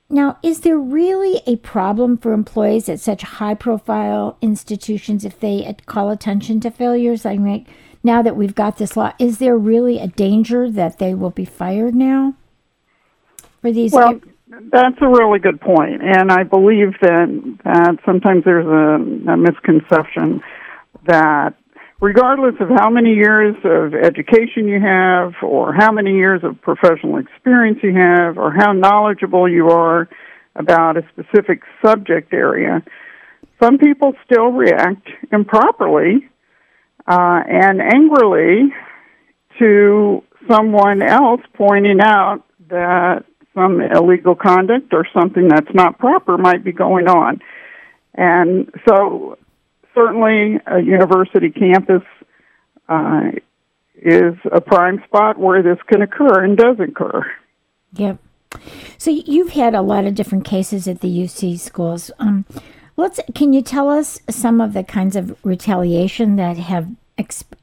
Now, 0.10 0.40
is 0.42 0.62
there 0.62 0.80
really 0.80 1.44
a 1.46 1.58
problem 1.58 2.18
for 2.18 2.34
employees 2.34 2.90
at 2.90 3.00
such 3.00 3.22
high 3.22 3.54
profile 3.54 4.36
institutions 4.42 5.24
if 5.24 5.40
they 5.40 5.76
call 5.86 6.10
attention 6.10 6.60
to 6.62 6.72
failures? 6.72 7.28
I 7.28 7.38
mean, 7.38 7.68
now 8.04 8.22
that 8.22 8.36
we've 8.36 8.56
got 8.56 8.78
this 8.78 8.96
law, 8.96 9.14
is 9.20 9.40
there 9.40 9.58
really 9.58 10.00
a 10.00 10.08
danger 10.08 10.70
that 10.70 11.00
they 11.00 11.14
will 11.14 11.32
be 11.32 11.46
fired 11.46 11.96
now 11.96 12.36
for 13.62 13.72
these? 13.72 13.92
Well, 13.92 14.20
that's 14.72 14.98
a 15.02 15.08
really 15.08 15.40
good 15.40 15.62
point, 15.62 16.02
and 16.02 16.32
I 16.32 16.44
believe 16.44 16.94
that 17.02 17.58
that 17.64 17.98
sometimes 18.06 18.44
there's 18.46 18.66
a, 18.66 19.32
a 19.32 19.38
misconception 19.38 20.42
that 21.06 21.56
regardless 22.02 22.56
of 22.60 22.70
how 22.70 22.90
many 22.90 23.14
years 23.14 23.56
of 23.64 23.94
education 23.94 24.68
you 24.68 24.80
have, 24.80 25.34
or 25.44 25.74
how 25.74 25.92
many 25.92 26.16
years 26.16 26.42
of 26.44 26.60
professional 26.62 27.18
experience 27.18 27.80
you 27.84 27.94
have, 27.94 28.38
or 28.38 28.52
how 28.52 28.72
knowledgeable 28.72 29.50
you 29.50 29.70
are 29.70 30.08
about 30.56 30.98
a 30.98 31.04
specific 31.12 31.62
subject 31.86 32.34
area, 32.34 32.84
some 33.62 33.78
people 33.78 34.14
still 34.26 34.52
react 34.52 35.08
improperly 35.32 36.29
uh, 37.10 37.42
and 37.48 37.82
angrily 37.82 38.70
to 39.58 40.24
someone 40.50 41.02
else 41.02 41.42
pointing 41.56 42.00
out 42.02 42.44
that 42.70 43.26
some 43.56 43.82
illegal 43.82 44.36
conduct 44.36 44.94
or 44.94 45.06
something 45.12 45.48
that's 45.48 45.74
not 45.74 45.98
proper 45.98 46.38
might 46.38 46.64
be 46.64 46.72
going 46.72 47.08
on. 47.08 47.42
And 48.14 48.72
so 48.88 49.38
certainly 49.96 50.60
a 50.68 50.80
university 50.80 51.50
campus 51.50 52.04
uh, 52.88 53.32
is 53.96 54.36
a 54.52 54.62
prime 54.62 55.02
spot 55.08 55.40
where 55.40 55.64
this 55.64 55.80
can 55.88 56.02
occur 56.04 56.44
and 56.44 56.58
does 56.58 56.78
occur. 56.80 57.26
Yep. 57.94 58.20
So 58.98 59.10
you've 59.10 59.52
had 59.52 59.74
a 59.74 59.82
lot 59.82 60.06
of 60.06 60.16
different 60.16 60.46
cases 60.46 60.88
at 60.88 61.02
the 61.02 61.08
UC 61.08 61.60
schools. 61.60 62.12
Um, 62.20 62.46
let's 63.00 63.20
can 63.34 63.54
you 63.54 63.62
tell 63.62 63.90
us 63.90 64.20
some 64.30 64.62
of 64.62 64.74
the 64.74 64.84
kinds 64.84 65.16
of 65.16 65.38
retaliation 65.44 66.36
that 66.36 66.58
have 66.58 66.90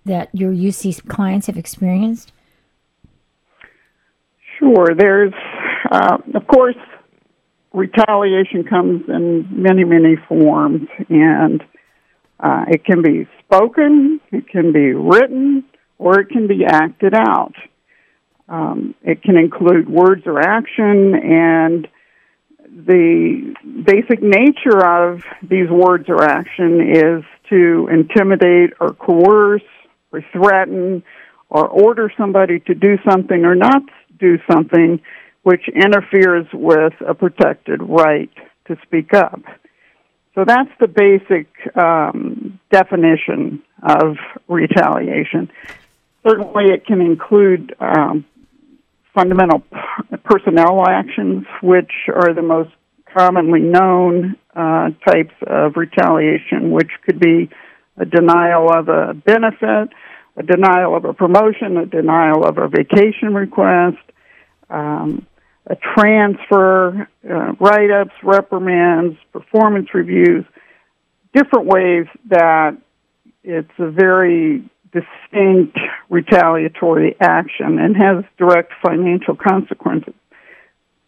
that 0.05 0.29
your 0.33 0.53
UC 0.53 1.07
clients 1.09 1.47
have 1.47 1.57
experienced? 1.57 2.33
Sure. 4.59 4.89
There's, 4.97 5.33
uh, 5.91 6.19
of 6.35 6.47
course, 6.47 6.77
retaliation 7.73 8.65
comes 8.65 9.03
in 9.09 9.47
many, 9.51 9.85
many 9.85 10.17
forms, 10.29 10.89
and 11.09 11.63
uh, 12.41 12.65
it 12.69 12.85
can 12.85 13.03
be 13.03 13.27
spoken, 13.45 14.21
it 14.33 14.49
can 14.49 14.73
be 14.73 14.93
written, 14.93 15.65
or 15.99 16.21
it 16.21 16.29
can 16.29 16.47
be 16.47 16.65
acted 16.67 17.15
out. 17.15 17.55
Um, 18.49 18.95
it 19.03 19.23
can 19.23 19.37
include 19.37 19.89
words 19.89 20.23
or 20.27 20.41
action, 20.41 21.15
and 21.15 21.89
the 22.77 23.55
basic 23.87 24.23
nature 24.23 24.85
of 24.85 25.23
these 25.43 25.71
words 25.71 26.05
or 26.09 26.23
action 26.23 26.81
is 26.83 27.25
to 27.49 27.89
intimidate 27.91 28.75
or 28.79 28.93
coerce 28.93 29.63
or 30.13 30.23
threaten 30.33 31.03
or 31.49 31.67
order 31.67 32.13
somebody 32.19 32.61
to 32.61 32.75
do 32.75 32.99
something 33.09 33.47
or 33.47 33.55
not 33.55 33.83
do 34.19 34.39
something 34.51 35.01
which 35.43 35.69
interferes 35.69 36.47
with 36.53 36.93
a 37.07 37.15
protected 37.15 37.81
right 37.83 38.31
to 38.67 38.77
speak 38.83 39.15
up. 39.15 39.41
So 40.35 40.45
that's 40.45 40.71
the 40.79 40.89
basic 40.89 41.47
um, 41.77 42.61
definition 42.71 43.63
of 43.83 44.17
retaliation. 44.49 45.51
Certainly, 46.29 46.65
it 46.75 46.85
can 46.85 47.01
include 47.01 47.75
um, 47.81 48.27
fundamental 49.17 49.63
personnel 50.25 50.87
actions, 50.87 51.47
which 51.63 51.91
are 52.15 52.35
the 52.35 52.43
most 52.43 52.71
commonly 53.17 53.61
known 53.61 54.37
uh, 54.55 54.91
types 55.07 55.35
of 55.47 55.73
retaliation, 55.77 56.71
which 56.71 56.91
could 57.05 57.19
be 57.19 57.49
a 57.97 58.05
denial 58.05 58.69
of 58.71 58.89
a 58.89 59.15
benefit, 59.15 59.89
a 60.37 60.43
denial 60.43 60.95
of 60.95 61.07
a 61.07 61.15
promotion, 61.15 61.79
a 61.79 61.87
denial 61.87 62.45
of 62.45 62.59
a 62.59 62.69
vacation 62.69 63.35
request, 63.35 63.97
um, 64.69 65.27
a 65.67 65.77
transfer, 65.97 67.09
uh, 67.29 67.53
write 67.59 67.91
ups, 67.91 68.13
reprimands, 68.23 69.17
performance 69.33 69.89
reviews, 69.95 70.45
different 71.35 71.67
ways 71.67 72.07
that 72.29 72.77
it's 73.43 73.73
a 73.79 73.91
very 73.91 74.69
distinct 74.97 75.79
retaliatory 76.09 77.17
action 77.21 77.79
and 77.79 77.97
has 77.97 78.25
direct 78.39 78.73
financial 78.83 79.37
consequences. 79.37 80.15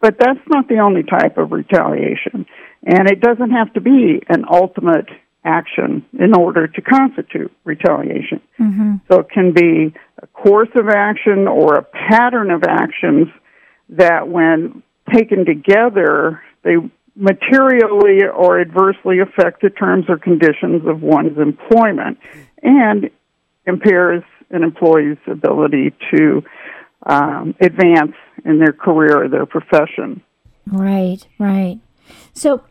But 0.01 0.17
that's 0.19 0.45
not 0.47 0.67
the 0.67 0.79
only 0.79 1.03
type 1.03 1.37
of 1.37 1.51
retaliation. 1.51 2.45
And 2.85 3.09
it 3.09 3.19
doesn't 3.19 3.51
have 3.51 3.73
to 3.73 3.81
be 3.81 4.21
an 4.29 4.45
ultimate 4.49 5.09
action 5.43 6.05
in 6.17 6.33
order 6.37 6.67
to 6.67 6.81
constitute 6.81 7.51
retaliation. 7.63 8.41
Mm-hmm. 8.59 8.95
So 9.09 9.21
it 9.21 9.29
can 9.29 9.53
be 9.53 9.93
a 10.21 10.27
course 10.27 10.69
of 10.75 10.87
action 10.89 11.47
or 11.47 11.75
a 11.75 11.83
pattern 11.83 12.51
of 12.51 12.63
actions 12.63 13.27
that, 13.89 14.27
when 14.27 14.83
taken 15.13 15.45
together, 15.45 16.41
they 16.63 16.75
materially 17.15 18.23
or 18.25 18.61
adversely 18.61 19.19
affect 19.19 19.61
the 19.61 19.69
terms 19.69 20.05
or 20.07 20.17
conditions 20.17 20.83
of 20.87 21.01
one's 21.01 21.37
employment 21.37 22.17
and 22.63 23.09
impairs 23.69 24.23
an 24.49 24.63
employee's 24.63 25.17
ability 25.27 25.93
to 26.13 26.43
um, 27.05 27.55
advance 27.61 28.15
in 28.43 28.59
their 28.59 28.73
career 28.73 29.23
or 29.23 29.29
their 29.29 29.45
profession. 29.45 30.21
Right, 30.67 31.25
right. 31.37 31.79
So 32.33 32.63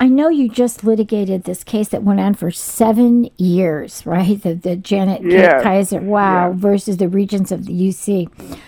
I 0.00 0.08
know 0.08 0.28
you 0.28 0.48
just 0.48 0.84
litigated 0.84 1.44
this 1.44 1.64
case 1.64 1.88
that 1.88 2.02
went 2.02 2.20
on 2.20 2.34
for 2.34 2.50
seven 2.50 3.30
years, 3.36 4.04
right? 4.06 4.40
The, 4.40 4.54
the 4.54 4.76
Janet 4.76 5.22
yes. 5.24 5.62
Kaiser, 5.62 6.00
wow, 6.00 6.50
yeah. 6.50 6.56
versus 6.56 6.98
the 6.98 7.08
Regents 7.08 7.52
of 7.52 7.66
the 7.66 7.72
UC. 7.72 8.58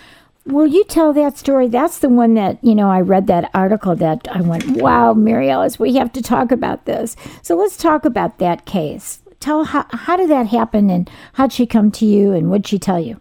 Will 0.47 0.67
you 0.67 0.85
tell 0.85 1.13
that 1.13 1.37
story? 1.37 1.69
That's 1.69 1.99
the 1.99 2.09
one 2.09 2.33
that, 2.35 2.63
you 2.65 2.75
know, 2.75 2.91
I 2.91 3.03
read 3.03 3.27
that 3.27 3.51
article 3.53 3.95
that 3.97 4.27
I 4.31 4.41
went, 4.41 4.67
wow, 4.81 5.13
Mary 5.13 5.51
Alice, 5.51 5.79
we 5.79 5.97
have 5.97 6.11
to 6.15 6.23
talk 6.23 6.51
about 6.51 6.87
this. 6.87 7.17
So 7.43 7.55
let's 7.55 7.77
talk 7.77 8.07
about 8.07 8.39
that 8.39 8.65
case. 8.65 9.21
Tell 9.41 9.65
how, 9.65 9.87
how 9.91 10.17
did 10.17 10.31
that 10.31 10.49
happen 10.49 10.91
and 10.91 11.11
how'd 11.35 11.53
she 11.53 11.67
come 11.67 11.91
to 11.93 12.07
you 12.07 12.33
and 12.33 12.51
what'd 12.51 12.67
she 12.67 12.79
tell 12.79 13.01
you? 13.01 13.21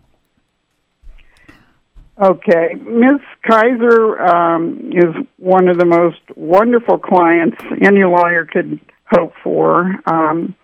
Okay, 2.19 2.73
Ms. 2.73 3.21
Kaiser 3.47 4.19
um, 4.19 4.91
is 4.91 5.13
one 5.37 5.67
of 5.67 5.77
the 5.77 5.85
most 5.85 6.19
wonderful 6.35 6.97
clients 6.97 7.57
any 7.79 8.03
lawyer 8.03 8.43
could 8.43 8.79
hope 9.05 9.33
for. 9.43 9.93
Um, 10.07 10.55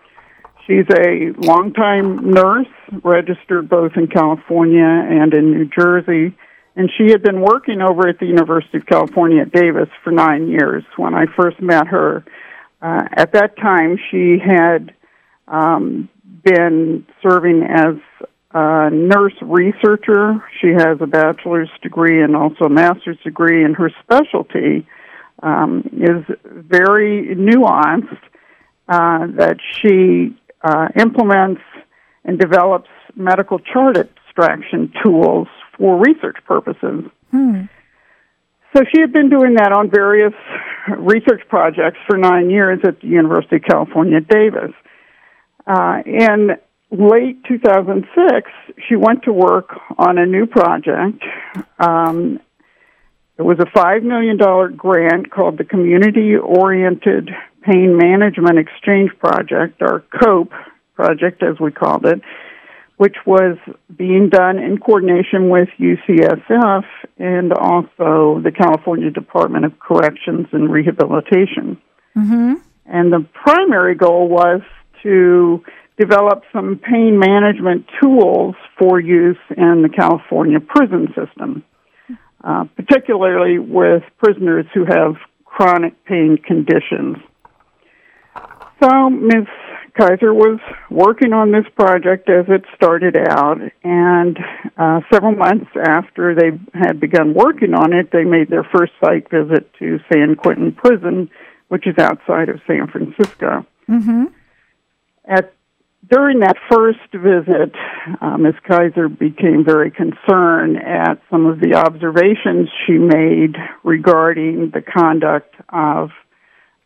she's 0.66 0.86
a 0.90 1.32
longtime 1.38 2.32
nurse, 2.32 2.66
registered 3.04 3.68
both 3.68 3.92
in 3.94 4.08
California 4.08 4.82
and 4.84 5.32
in 5.32 5.52
New 5.52 5.66
Jersey, 5.66 6.36
and 6.74 6.90
she 6.98 7.12
had 7.12 7.22
been 7.22 7.40
working 7.40 7.80
over 7.80 8.08
at 8.08 8.18
the 8.18 8.26
University 8.26 8.78
of 8.78 8.86
California 8.86 9.42
at 9.42 9.52
Davis 9.52 9.88
for 10.02 10.10
nine 10.10 10.48
years 10.48 10.82
when 10.96 11.14
I 11.14 11.26
first 11.36 11.60
met 11.60 11.86
her. 11.86 12.24
Uh, 12.82 13.04
at 13.12 13.32
that 13.32 13.56
time, 13.58 13.96
she 14.10 14.38
had 14.44 14.92
um, 15.48 16.08
been 16.44 17.06
serving 17.22 17.62
as 17.62 17.96
a 18.52 18.90
nurse 18.90 19.34
researcher. 19.42 20.44
She 20.60 20.68
has 20.68 20.98
a 21.00 21.06
bachelor's 21.06 21.70
degree 21.82 22.22
and 22.22 22.36
also 22.36 22.64
a 22.64 22.70
master's 22.70 23.18
degree, 23.24 23.64
and 23.64 23.74
her 23.76 23.90
specialty 24.02 24.86
um, 25.42 25.82
is 25.92 26.24
very 26.44 27.34
nuanced. 27.36 28.18
Uh, 28.86 29.28
that 29.28 29.56
she 29.80 30.36
uh, 30.62 30.88
implements 30.94 31.62
and 32.26 32.38
develops 32.38 32.90
medical 33.16 33.58
chart 33.58 33.96
extraction 33.96 34.92
tools 35.02 35.48
for 35.78 35.98
research 35.98 36.36
purposes. 36.44 37.04
Hmm. 37.30 37.62
So 38.76 38.82
she 38.92 39.00
had 39.00 39.10
been 39.10 39.30
doing 39.30 39.54
that 39.54 39.72
on 39.72 39.88
various 39.88 40.34
research 40.98 41.40
projects 41.48 41.96
for 42.06 42.18
nine 42.18 42.50
years 42.50 42.80
at 42.84 43.00
the 43.00 43.06
University 43.06 43.56
of 43.56 43.62
California, 43.62 44.20
Davis. 44.20 44.72
Uh, 45.66 46.02
in 46.04 46.50
late 46.90 47.42
2006, 47.48 48.50
she 48.88 48.96
went 48.96 49.22
to 49.24 49.32
work 49.32 49.70
on 49.98 50.18
a 50.18 50.26
new 50.26 50.46
project. 50.46 51.22
Um, 51.78 52.40
it 53.36 53.42
was 53.42 53.58
a 53.58 53.66
$5 53.78 54.02
million 54.04 54.36
grant 54.76 55.30
called 55.30 55.58
the 55.58 55.64
Community 55.64 56.36
Oriented 56.36 57.30
Pain 57.62 57.96
Management 57.96 58.58
Exchange 58.58 59.10
Project, 59.18 59.80
or 59.80 60.04
COPE 60.22 60.52
project 60.94 61.42
as 61.42 61.58
we 61.58 61.72
called 61.72 62.06
it, 62.06 62.20
which 62.96 63.16
was 63.26 63.56
being 63.96 64.28
done 64.28 64.58
in 64.58 64.78
coordination 64.78 65.48
with 65.48 65.68
UCSF 65.80 66.84
and 67.18 67.52
also 67.52 68.40
the 68.42 68.52
California 68.56 69.10
Department 69.10 69.64
of 69.64 69.78
Corrections 69.80 70.46
and 70.52 70.70
Rehabilitation. 70.70 71.80
Mm-hmm. 72.16 72.54
And 72.86 73.12
the 73.12 73.26
primary 73.32 73.96
goal 73.96 74.28
was 74.28 74.60
to 75.04 75.62
develop 75.98 76.42
some 76.52 76.78
pain 76.78 77.18
management 77.18 77.86
tools 78.02 78.56
for 78.78 78.98
use 78.98 79.38
in 79.56 79.82
the 79.82 79.88
California 79.88 80.58
prison 80.58 81.14
system, 81.14 81.62
uh, 82.42 82.64
particularly 82.76 83.58
with 83.58 84.02
prisoners 84.18 84.66
who 84.74 84.84
have 84.84 85.14
chronic 85.44 86.04
pain 86.04 86.36
conditions. 86.36 87.16
So 88.82 89.08
Ms. 89.08 89.46
Kaiser 89.98 90.34
was 90.34 90.58
working 90.90 91.32
on 91.32 91.52
this 91.52 91.64
project 91.76 92.28
as 92.28 92.46
it 92.48 92.64
started 92.74 93.16
out, 93.16 93.58
and 93.84 94.36
uh, 94.76 95.00
several 95.12 95.36
months 95.36 95.70
after 95.80 96.34
they 96.34 96.50
had 96.76 96.98
begun 96.98 97.32
working 97.32 97.74
on 97.74 97.92
it, 97.92 98.10
they 98.10 98.24
made 98.24 98.50
their 98.50 98.64
first 98.64 98.92
site 99.02 99.30
visit 99.30 99.72
to 99.78 100.00
San 100.12 100.34
Quentin 100.34 100.72
Prison, 100.72 101.30
which 101.68 101.86
is 101.86 101.96
outside 101.98 102.48
of 102.48 102.60
San 102.66 102.88
Francisco. 102.88 103.64
Mm-hmm. 103.88 104.24
At 105.26 105.54
during 106.10 106.40
that 106.40 106.56
first 106.70 106.98
visit, 107.12 107.74
uh, 108.20 108.36
Ms. 108.36 108.54
Kaiser 108.68 109.08
became 109.08 109.64
very 109.64 109.90
concerned 109.90 110.76
at 110.76 111.20
some 111.30 111.46
of 111.46 111.60
the 111.60 111.74
observations 111.74 112.68
she 112.86 112.92
made 112.92 113.56
regarding 113.82 114.70
the 114.70 114.82
conduct 114.82 115.54
of 115.70 116.10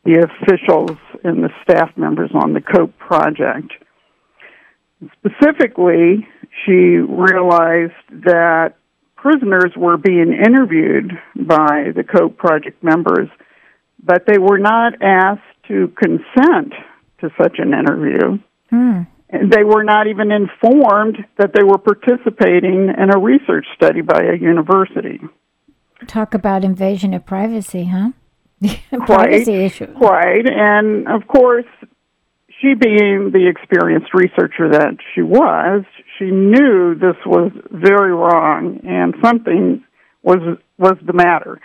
the 0.04 0.24
officials 0.24 0.96
and 1.24 1.42
the 1.42 1.50
staff 1.62 1.90
members 1.96 2.30
on 2.32 2.52
the 2.52 2.60
COPE 2.60 2.96
project. 2.98 3.72
Specifically, 5.18 6.26
she 6.64 6.98
realized 6.98 7.92
that 8.10 8.74
prisoners 9.16 9.72
were 9.76 9.96
being 9.96 10.32
interviewed 10.32 11.12
by 11.34 11.90
the 11.94 12.04
COPE 12.04 12.36
project 12.36 12.82
members, 12.84 13.28
but 14.02 14.24
they 14.26 14.38
were 14.38 14.58
not 14.58 14.94
asked 15.02 15.42
to 15.66 15.92
consent 16.00 16.72
to 17.20 17.30
such 17.40 17.58
an 17.58 17.72
interview. 17.74 18.38
Hmm. 18.70 19.02
They 19.30 19.62
were 19.62 19.84
not 19.84 20.06
even 20.06 20.32
informed 20.32 21.18
that 21.36 21.52
they 21.54 21.62
were 21.62 21.78
participating 21.78 22.88
in 22.96 23.10
a 23.14 23.18
research 23.18 23.66
study 23.76 24.00
by 24.00 24.22
a 24.22 24.36
university. 24.36 25.20
Talk 26.06 26.32
about 26.32 26.64
invasion 26.64 27.12
of 27.12 27.26
privacy, 27.26 27.84
huh? 27.84 28.12
Quite, 28.60 29.06
privacy 29.06 29.54
issue. 29.54 29.92
Quite. 29.94 30.48
And 30.48 31.08
of 31.08 31.28
course, 31.28 31.66
she 32.60 32.74
being 32.74 33.30
the 33.32 33.48
experienced 33.48 34.12
researcher 34.14 34.70
that 34.70 34.96
she 35.14 35.22
was, 35.22 35.84
she 36.18 36.26
knew 36.30 36.94
this 36.94 37.16
was 37.24 37.52
very 37.70 38.12
wrong 38.12 38.80
and 38.84 39.14
something 39.22 39.84
was 40.22 40.58
was 40.78 40.96
the 41.06 41.12
matter. 41.12 41.60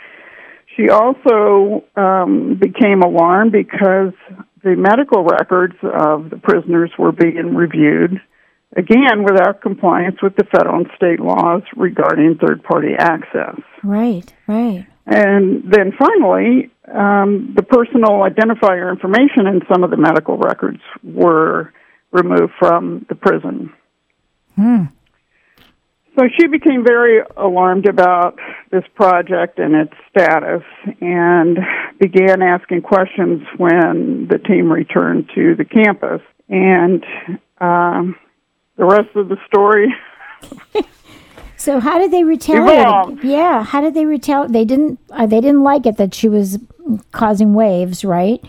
She 0.75 0.89
also 0.89 1.83
um, 1.95 2.57
became 2.59 3.01
alarmed 3.01 3.51
because 3.51 4.13
the 4.63 4.75
medical 4.75 5.23
records 5.23 5.75
of 5.83 6.29
the 6.29 6.37
prisoners 6.37 6.91
were 6.97 7.11
being 7.11 7.55
reviewed, 7.55 8.21
again 8.75 9.23
without 9.23 9.61
compliance 9.61 10.21
with 10.21 10.35
the 10.35 10.45
federal 10.45 10.77
and 10.77 10.87
state 10.95 11.19
laws 11.19 11.61
regarding 11.75 12.37
third 12.37 12.63
party 12.63 12.93
access. 12.97 13.59
Right, 13.83 14.33
right. 14.47 14.87
And 15.05 15.63
then 15.69 15.91
finally, 15.97 16.71
um, 16.87 17.53
the 17.55 17.63
personal 17.63 18.23
identifier 18.23 18.89
information 18.89 19.47
in 19.47 19.61
some 19.71 19.83
of 19.83 19.91
the 19.91 19.97
medical 19.97 20.37
records 20.37 20.79
were 21.03 21.73
removed 22.11 22.53
from 22.57 23.05
the 23.09 23.15
prison. 23.15 23.73
Hmm. 24.55 24.83
So 26.17 26.25
she 26.39 26.47
became 26.47 26.85
very 26.85 27.21
alarmed 27.35 27.87
about 27.87 28.37
this 28.71 28.83
project 28.93 29.57
and 29.57 29.73
its 29.73 29.93
status 30.11 30.61
and 31.01 31.57
began 32.03 32.41
asking 32.41 32.81
questions 32.81 33.41
when 33.57 34.27
the 34.29 34.37
team 34.37 34.69
returned 34.69 35.29
to 35.33 35.55
the 35.55 35.63
campus. 35.63 36.21
And 36.49 37.03
um, 37.59 38.17
the 38.75 38.83
rest 38.83 39.15
of 39.15 39.29
the 39.29 39.37
story. 39.47 39.87
so 41.57 41.79
how 41.79 41.97
did 41.99 42.11
they 42.11 42.25
retaliate? 42.25 42.79
Evolved. 42.79 43.23
Yeah, 43.23 43.63
how 43.63 43.79
did 43.79 43.93
they 43.93 44.05
retaliate? 44.05 44.51
They 44.51 44.65
didn't. 44.65 44.99
Uh, 45.11 45.25
they 45.27 45.39
didn't 45.39 45.63
like 45.63 45.85
it 45.85 45.97
that 45.97 46.13
she 46.13 46.27
was 46.27 46.59
causing 47.11 47.53
waves, 47.53 48.03
right? 48.03 48.43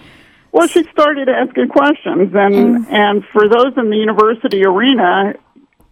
Well, 0.50 0.66
she 0.66 0.82
started 0.90 1.28
asking 1.28 1.68
questions, 1.68 2.32
and 2.34 2.86
and 2.88 3.24
for 3.32 3.48
those 3.48 3.72
in 3.76 3.90
the 3.90 3.96
university 3.96 4.64
arena, 4.64 5.34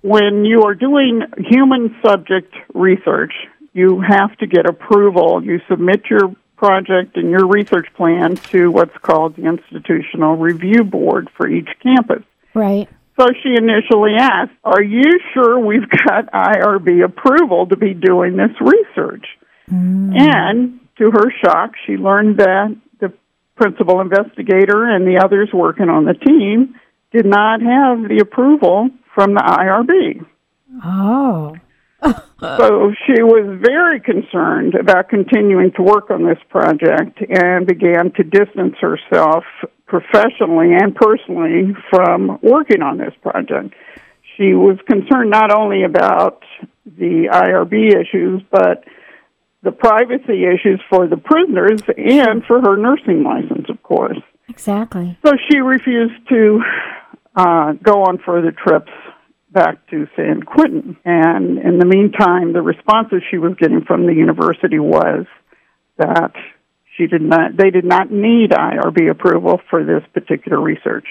when 0.03 0.45
you 0.45 0.63
are 0.65 0.75
doing 0.75 1.23
human 1.39 1.97
subject 2.05 2.55
research, 2.75 3.33
you 3.73 4.01
have 4.01 4.37
to 4.39 4.47
get 4.49 4.67
approval. 4.67 5.45
You 5.45 5.61
submit 5.69 6.03
your 6.11 6.35
project 6.63 7.17
and 7.17 7.29
your 7.29 7.45
research 7.49 7.89
plan 7.97 8.37
to 8.37 8.71
what's 8.71 8.97
called 8.99 9.35
the 9.35 9.47
Institutional 9.47 10.37
Review 10.37 10.85
Board 10.85 11.29
for 11.37 11.49
each 11.49 11.69
campus. 11.83 12.23
Right. 12.55 12.89
So 13.19 13.27
she 13.43 13.57
initially 13.57 14.13
asked, 14.17 14.53
Are 14.63 14.83
you 14.83 15.19
sure 15.35 15.59
we've 15.59 15.89
got 16.07 16.31
IRB 16.33 17.05
approval 17.05 17.67
to 17.67 17.77
be 17.77 17.95
doing 17.95 18.37
this 18.37 18.53
research? 18.61 19.27
Mm. 19.69 20.17
And 20.17 20.81
to 20.99 21.11
her 21.11 21.33
shock, 21.45 21.73
she 21.85 21.95
learned 21.95 22.39
that 22.39 22.77
the 23.01 23.13
principal 23.57 24.01
investigator 24.01 24.85
and 24.85 25.05
the 25.05 25.21
others 25.23 25.49
working 25.53 25.89
on 25.89 26.05
the 26.05 26.15
team 26.15 26.77
did 27.13 27.27
not 27.27 27.61
have 27.61 28.09
the 28.09 28.21
approval 28.23 28.89
from 29.17 29.35
the 29.35 29.41
IRB. 29.41 30.25
Oh. 30.85 31.57
So 32.43 32.93
she 33.07 33.23
was 33.23 33.61
very 33.63 34.01
concerned 34.01 34.75
about 34.75 35.09
continuing 35.09 35.71
to 35.77 35.83
work 35.83 36.11
on 36.11 36.27
this 36.27 36.39
project 36.49 37.21
and 37.21 37.69
began 37.69 38.11
to 38.17 38.25
distance 38.25 38.75
herself 38.81 39.45
professionally 39.87 40.75
and 40.75 40.93
personally 40.93 41.73
from 41.89 42.41
working 42.43 42.83
on 42.83 42.99
this 42.99 43.15
project. 43.23 43.75
She 44.37 44.55
was 44.55 44.77
concerned 44.91 45.31
not 45.31 45.55
only 45.55 45.85
about 45.85 46.43
the 46.85 47.29
IRB 47.31 47.95
issues, 47.95 48.43
but 48.51 48.83
the 49.63 49.71
privacy 49.71 50.45
issues 50.45 50.81
for 50.91 51.07
the 51.07 51.17
prisoners 51.17 51.81
and 51.97 52.45
for 52.45 52.61
her 52.61 52.77
nursing 52.77 53.23
license, 53.23 53.69
of 53.69 53.81
course. 53.85 54.19
Exactly. 54.49 55.17
So 55.25 55.35
she 55.49 55.59
refused 55.59 56.29
to 56.29 56.61
uh, 57.37 57.73
go 57.75 58.03
on 58.03 58.19
further 58.19 58.51
trips 58.51 58.91
back 59.53 59.87
to 59.91 60.07
San 60.17 60.43
Quentin. 60.43 60.97
And 61.05 61.59
in 61.59 61.79
the 61.79 61.87
meantime, 61.87 62.53
the 62.53 62.63
responses 62.63 63.23
she 63.31 63.39
was 63.39 63.55
getting 63.59 63.83
from 63.85 64.07
the 64.07 64.15
university 64.15 64.79
was 64.79 65.27
that 65.99 66.33
she 66.97 67.07
did 67.07 67.23
not, 67.23 67.57
they 67.57 67.71
did 67.71 67.85
not 67.85 68.11
need 68.11 68.51
IRB 68.51 69.11
approval 69.11 69.61
for 69.71 69.85
this 69.85 70.03
particular 70.13 70.61
research. 70.61 71.07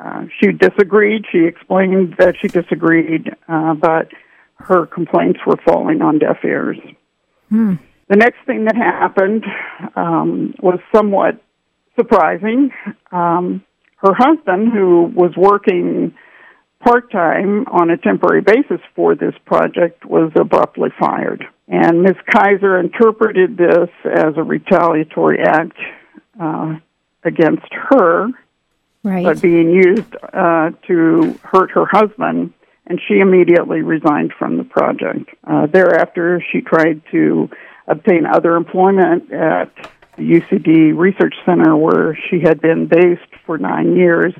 Uh, 0.00 0.24
she 0.40 0.52
disagreed. 0.52 1.24
She 1.30 1.44
explained 1.44 2.16
that 2.18 2.34
she 2.40 2.48
disagreed, 2.48 3.30
uh, 3.48 3.74
but 3.74 4.08
her 4.56 4.86
complaints 4.86 5.40
were 5.46 5.58
falling 5.64 6.02
on 6.02 6.18
deaf 6.18 6.38
ears. 6.44 6.78
Hmm. 7.48 7.74
The 8.08 8.16
next 8.16 8.38
thing 8.46 8.64
that 8.64 8.76
happened 8.76 9.44
um, 9.96 10.54
was 10.60 10.80
somewhat 10.94 11.42
surprising. 11.96 12.70
Um, 13.10 13.64
her 13.96 14.14
husband, 14.14 14.72
who 14.72 15.12
was 15.14 15.32
working 15.36 16.14
part 16.84 17.10
time 17.10 17.66
on 17.68 17.90
a 17.90 17.96
temporary 17.96 18.42
basis 18.42 18.80
for 18.94 19.14
this 19.14 19.34
project, 19.46 20.04
was 20.04 20.32
abruptly 20.34 20.90
fired. 20.98 21.44
And 21.68 22.02
Ms. 22.02 22.16
Kaiser 22.30 22.78
interpreted 22.78 23.56
this 23.56 23.88
as 24.04 24.34
a 24.36 24.42
retaliatory 24.42 25.40
act 25.40 25.78
uh, 26.40 26.76
against 27.24 27.68
her, 27.90 28.28
Right. 29.04 29.24
but 29.24 29.42
being 29.42 29.70
used 29.70 30.14
uh, 30.32 30.70
to 30.86 31.38
hurt 31.42 31.72
her 31.72 31.86
husband, 31.86 32.52
and 32.86 33.00
she 33.08 33.18
immediately 33.18 33.82
resigned 33.82 34.32
from 34.38 34.58
the 34.58 34.64
project. 34.64 35.30
Uh, 35.44 35.66
thereafter, 35.66 36.40
she 36.52 36.60
tried 36.60 37.02
to 37.10 37.48
obtain 37.88 38.26
other 38.26 38.54
employment 38.54 39.32
at 39.32 39.72
the 40.16 40.22
UCD 40.22 40.96
Research 40.96 41.34
Center, 41.44 41.76
where 41.76 42.16
she 42.30 42.40
had 42.40 42.60
been 42.60 42.86
based 42.86 43.32
for 43.44 43.58
nine 43.58 43.96
years, 43.96 44.34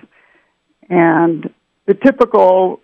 and 0.88 1.52
the 1.86 1.94
typical 1.94 2.80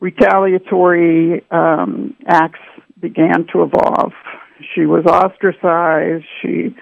retaliatory 0.00 1.44
um, 1.50 2.16
acts 2.26 2.60
began 3.00 3.46
to 3.52 3.62
evolve. 3.62 4.12
She 4.74 4.86
was 4.86 5.04
ostracized. 5.06 6.24
She 6.42 6.74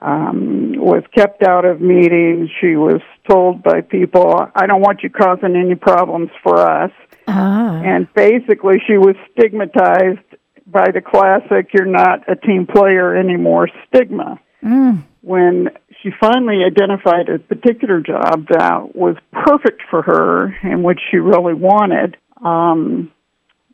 um, 0.00 0.74
was 0.76 1.02
kept 1.14 1.42
out 1.42 1.64
of 1.64 1.80
meetings. 1.80 2.48
She 2.60 2.76
was 2.76 3.00
told 3.28 3.62
by 3.62 3.80
people, 3.80 4.34
I 4.54 4.66
don't 4.66 4.80
want 4.80 5.02
you 5.02 5.10
causing 5.10 5.56
any 5.56 5.74
problems 5.74 6.30
for 6.42 6.58
us. 6.58 6.92
ah. 7.28 7.80
And 7.82 8.12
basically, 8.14 8.80
she 8.86 8.96
was 8.96 9.16
stigmatized 9.32 10.18
by 10.66 10.90
the 10.92 11.00
classic, 11.00 11.70
you're 11.74 11.84
not 11.84 12.28
a 12.30 12.36
team 12.36 12.66
player 12.66 13.16
anymore 13.16 13.68
stigma. 13.88 14.38
Mm. 14.62 15.02
When 15.22 15.70
finally 16.20 16.58
identified 16.64 17.28
a 17.28 17.38
particular 17.38 18.00
job 18.00 18.46
that 18.50 18.94
was 18.94 19.16
perfect 19.32 19.82
for 19.90 20.02
her 20.02 20.54
and 20.62 20.84
which 20.84 21.00
she 21.10 21.16
really 21.16 21.54
wanted, 21.54 22.16
um, 22.44 23.10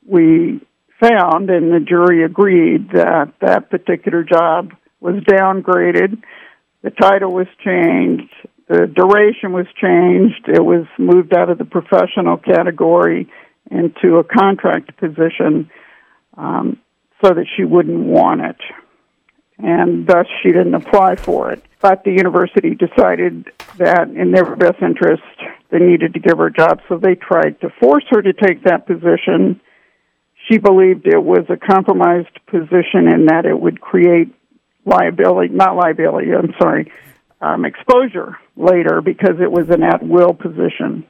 we 0.06 0.60
found, 1.00 1.50
and 1.50 1.72
the 1.72 1.80
jury 1.80 2.24
agreed, 2.24 2.90
that 2.92 3.32
that 3.40 3.68
particular 3.70 4.22
job 4.22 4.72
was 5.00 5.16
downgraded. 5.24 6.22
The 6.82 6.90
title 6.90 7.32
was 7.32 7.48
changed. 7.64 8.32
the 8.68 8.86
duration 8.86 9.52
was 9.52 9.66
changed. 9.80 10.48
It 10.48 10.64
was 10.64 10.86
moved 10.98 11.34
out 11.36 11.50
of 11.50 11.58
the 11.58 11.64
professional 11.64 12.36
category 12.36 13.28
into 13.70 14.16
a 14.16 14.24
contract 14.24 14.96
position 14.96 15.70
um, 16.36 16.78
so 17.22 17.34
that 17.34 17.46
she 17.56 17.64
wouldn't 17.64 18.04
want 18.06 18.40
it. 18.40 18.56
And 19.58 20.06
thus 20.06 20.26
she 20.42 20.52
didn't 20.52 20.74
apply 20.74 21.16
for 21.16 21.50
it. 21.50 21.64
But 21.80 22.04
the 22.04 22.10
university 22.10 22.74
decided 22.74 23.46
that 23.78 24.08
in 24.08 24.30
their 24.32 24.56
best 24.56 24.82
interest, 24.82 25.22
they 25.70 25.78
needed 25.78 26.14
to 26.14 26.20
give 26.20 26.38
her 26.38 26.46
a 26.46 26.52
job, 26.52 26.80
so 26.88 26.98
they 26.98 27.14
tried 27.14 27.60
to 27.60 27.70
force 27.80 28.04
her 28.10 28.22
to 28.22 28.32
take 28.32 28.64
that 28.64 28.86
position. 28.86 29.60
She 30.48 30.58
believed 30.58 31.06
it 31.06 31.22
was 31.22 31.46
a 31.48 31.56
compromised 31.56 32.38
position 32.46 33.08
and 33.08 33.28
that 33.28 33.46
it 33.46 33.58
would 33.58 33.80
create 33.80 34.28
liability, 34.84 35.52
not 35.52 35.76
liability, 35.76 36.28
I'm 36.32 36.54
sorry, 36.58 36.92
um, 37.40 37.64
exposure 37.64 38.36
later 38.56 39.00
because 39.00 39.40
it 39.40 39.50
was 39.50 39.68
an 39.70 39.82
at 39.82 40.02
will 40.06 40.34
position. 40.34 41.04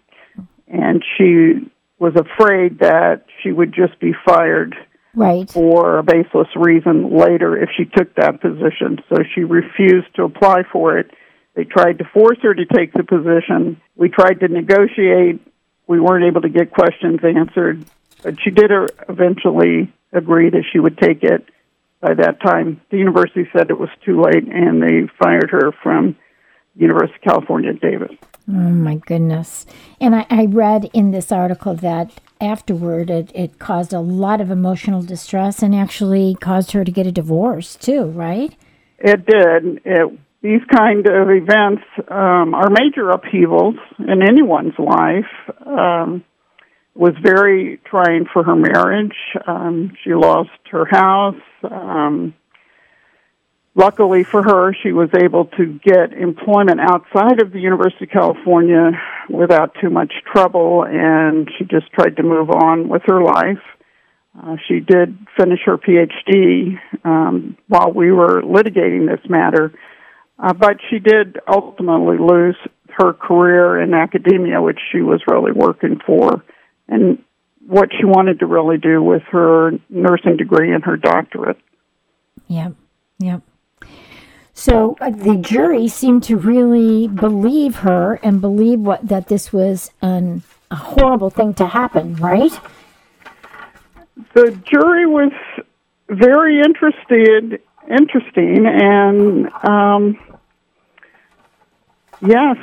And 0.66 1.04
she 1.16 1.70
was 1.98 2.14
afraid 2.16 2.80
that 2.80 3.24
she 3.42 3.52
would 3.52 3.72
just 3.72 3.98
be 4.00 4.12
fired 4.26 4.74
right. 5.16 5.50
for 5.50 5.98
a 5.98 6.02
baseless 6.02 6.48
reason 6.54 7.16
later 7.16 7.60
if 7.60 7.70
she 7.76 7.84
took 7.84 8.14
that 8.14 8.40
position. 8.40 9.02
So 9.08 9.16
she 9.34 9.40
refused 9.42 10.14
to 10.16 10.24
apply 10.24 10.62
for 10.70 10.98
it. 10.98 11.10
They 11.54 11.64
tried 11.64 11.98
to 11.98 12.04
force 12.04 12.38
her 12.42 12.54
to 12.54 12.66
take 12.66 12.92
the 12.92 13.02
position. 13.02 13.80
We 13.96 14.10
tried 14.10 14.40
to 14.40 14.48
negotiate. 14.48 15.40
We 15.86 15.98
weren't 15.98 16.24
able 16.24 16.42
to 16.42 16.48
get 16.48 16.70
questions 16.70 17.20
answered, 17.24 17.84
but 18.22 18.36
she 18.42 18.50
did 18.50 18.70
eventually 19.08 19.92
agree 20.12 20.50
that 20.50 20.64
she 20.72 20.78
would 20.78 20.98
take 20.98 21.22
it. 21.22 21.48
By 22.00 22.14
that 22.14 22.40
time, 22.42 22.82
the 22.90 22.98
university 22.98 23.48
said 23.52 23.70
it 23.70 23.78
was 23.78 23.88
too 24.04 24.20
late, 24.20 24.46
and 24.46 24.82
they 24.82 25.08
fired 25.18 25.50
her 25.50 25.72
from 25.82 26.16
University 26.74 27.16
of 27.16 27.22
California, 27.22 27.72
Davis. 27.72 28.12
Oh 28.48 28.52
my 28.52 28.96
goodness! 28.96 29.66
And 30.00 30.14
I, 30.14 30.26
I 30.30 30.46
read 30.46 30.88
in 30.92 31.10
this 31.10 31.32
article 31.32 31.74
that 31.74 32.12
afterward 32.40 33.10
it, 33.10 33.32
it 33.34 33.58
caused 33.58 33.92
a 33.92 34.00
lot 34.00 34.40
of 34.40 34.50
emotional 34.50 35.02
distress 35.02 35.62
and 35.62 35.74
actually 35.74 36.36
caused 36.40 36.72
her 36.72 36.84
to 36.84 36.90
get 36.90 37.06
a 37.06 37.12
divorce 37.12 37.76
too, 37.76 38.04
right? 38.04 38.54
It 38.98 39.26
did. 39.26 39.80
It, 39.84 40.18
these 40.42 40.60
kind 40.72 41.06
of 41.06 41.28
events 41.30 41.82
um, 42.08 42.54
are 42.54 42.70
major 42.70 43.10
upheavals 43.10 43.74
in 43.98 44.22
anyone's 44.22 44.78
life. 44.78 45.56
Um, 45.66 46.24
was 46.94 47.14
very 47.22 47.78
trying 47.84 48.26
for 48.32 48.42
her 48.42 48.56
marriage. 48.56 49.16
Um, 49.46 49.92
she 50.02 50.14
lost 50.14 50.50
her 50.70 50.86
house. 50.90 51.34
Um, 51.62 52.34
luckily 53.76 54.24
for 54.24 54.42
her, 54.42 54.74
she 54.82 54.90
was 54.90 55.10
able 55.14 55.44
to 55.44 55.78
get 55.84 56.12
employment 56.12 56.80
outside 56.80 57.40
of 57.40 57.52
the 57.52 57.60
University 57.60 58.06
of 58.06 58.10
California 58.10 58.90
without 59.28 59.76
too 59.80 59.90
much 59.90 60.12
trouble, 60.32 60.84
and 60.84 61.48
she 61.56 61.64
just 61.64 61.92
tried 61.92 62.16
to 62.16 62.22
move 62.22 62.50
on 62.50 62.88
with 62.88 63.02
her 63.06 63.22
life. 63.22 63.62
Uh, 64.42 64.56
she 64.66 64.80
did 64.80 65.16
finish 65.36 65.60
her 65.64 65.78
PhD 65.78 66.78
um, 67.04 67.56
while 67.68 67.92
we 67.92 68.10
were 68.10 68.42
litigating 68.42 69.06
this 69.06 69.24
matter, 69.30 69.72
uh, 70.38 70.52
but 70.52 70.78
she 70.90 70.98
did 70.98 71.38
ultimately 71.46 72.18
lose 72.18 72.56
her 72.88 73.12
career 73.12 73.80
in 73.80 73.94
academia, 73.94 74.60
which 74.60 74.78
she 74.92 75.00
was 75.00 75.20
really 75.26 75.52
working 75.52 76.00
for, 76.06 76.44
and 76.88 77.22
what 77.66 77.88
she 77.98 78.04
wanted 78.04 78.38
to 78.40 78.46
really 78.46 78.78
do 78.78 79.02
with 79.02 79.22
her 79.30 79.72
nursing 79.88 80.36
degree 80.36 80.72
and 80.72 80.84
her 80.84 80.96
doctorate. 80.96 81.58
Yep, 82.48 82.74
yep. 83.18 83.42
So 84.58 84.96
uh, 85.02 85.10
the 85.10 85.36
jury 85.36 85.86
seemed 85.86 86.22
to 86.24 86.38
really 86.38 87.08
believe 87.08 87.76
her 87.76 88.18
and 88.22 88.40
believe 88.40 88.80
what 88.80 89.06
that 89.06 89.28
this 89.28 89.52
was 89.52 89.90
an, 90.00 90.42
a 90.70 90.76
horrible 90.76 91.28
thing 91.28 91.52
to 91.54 91.66
happen, 91.66 92.16
right? 92.16 92.50
The 94.32 94.58
jury 94.64 95.06
was 95.06 95.30
very 96.08 96.62
interested, 96.62 97.60
interesting, 97.86 98.64
and 98.66 99.48
um, 99.62 100.18
yes, 102.26 102.56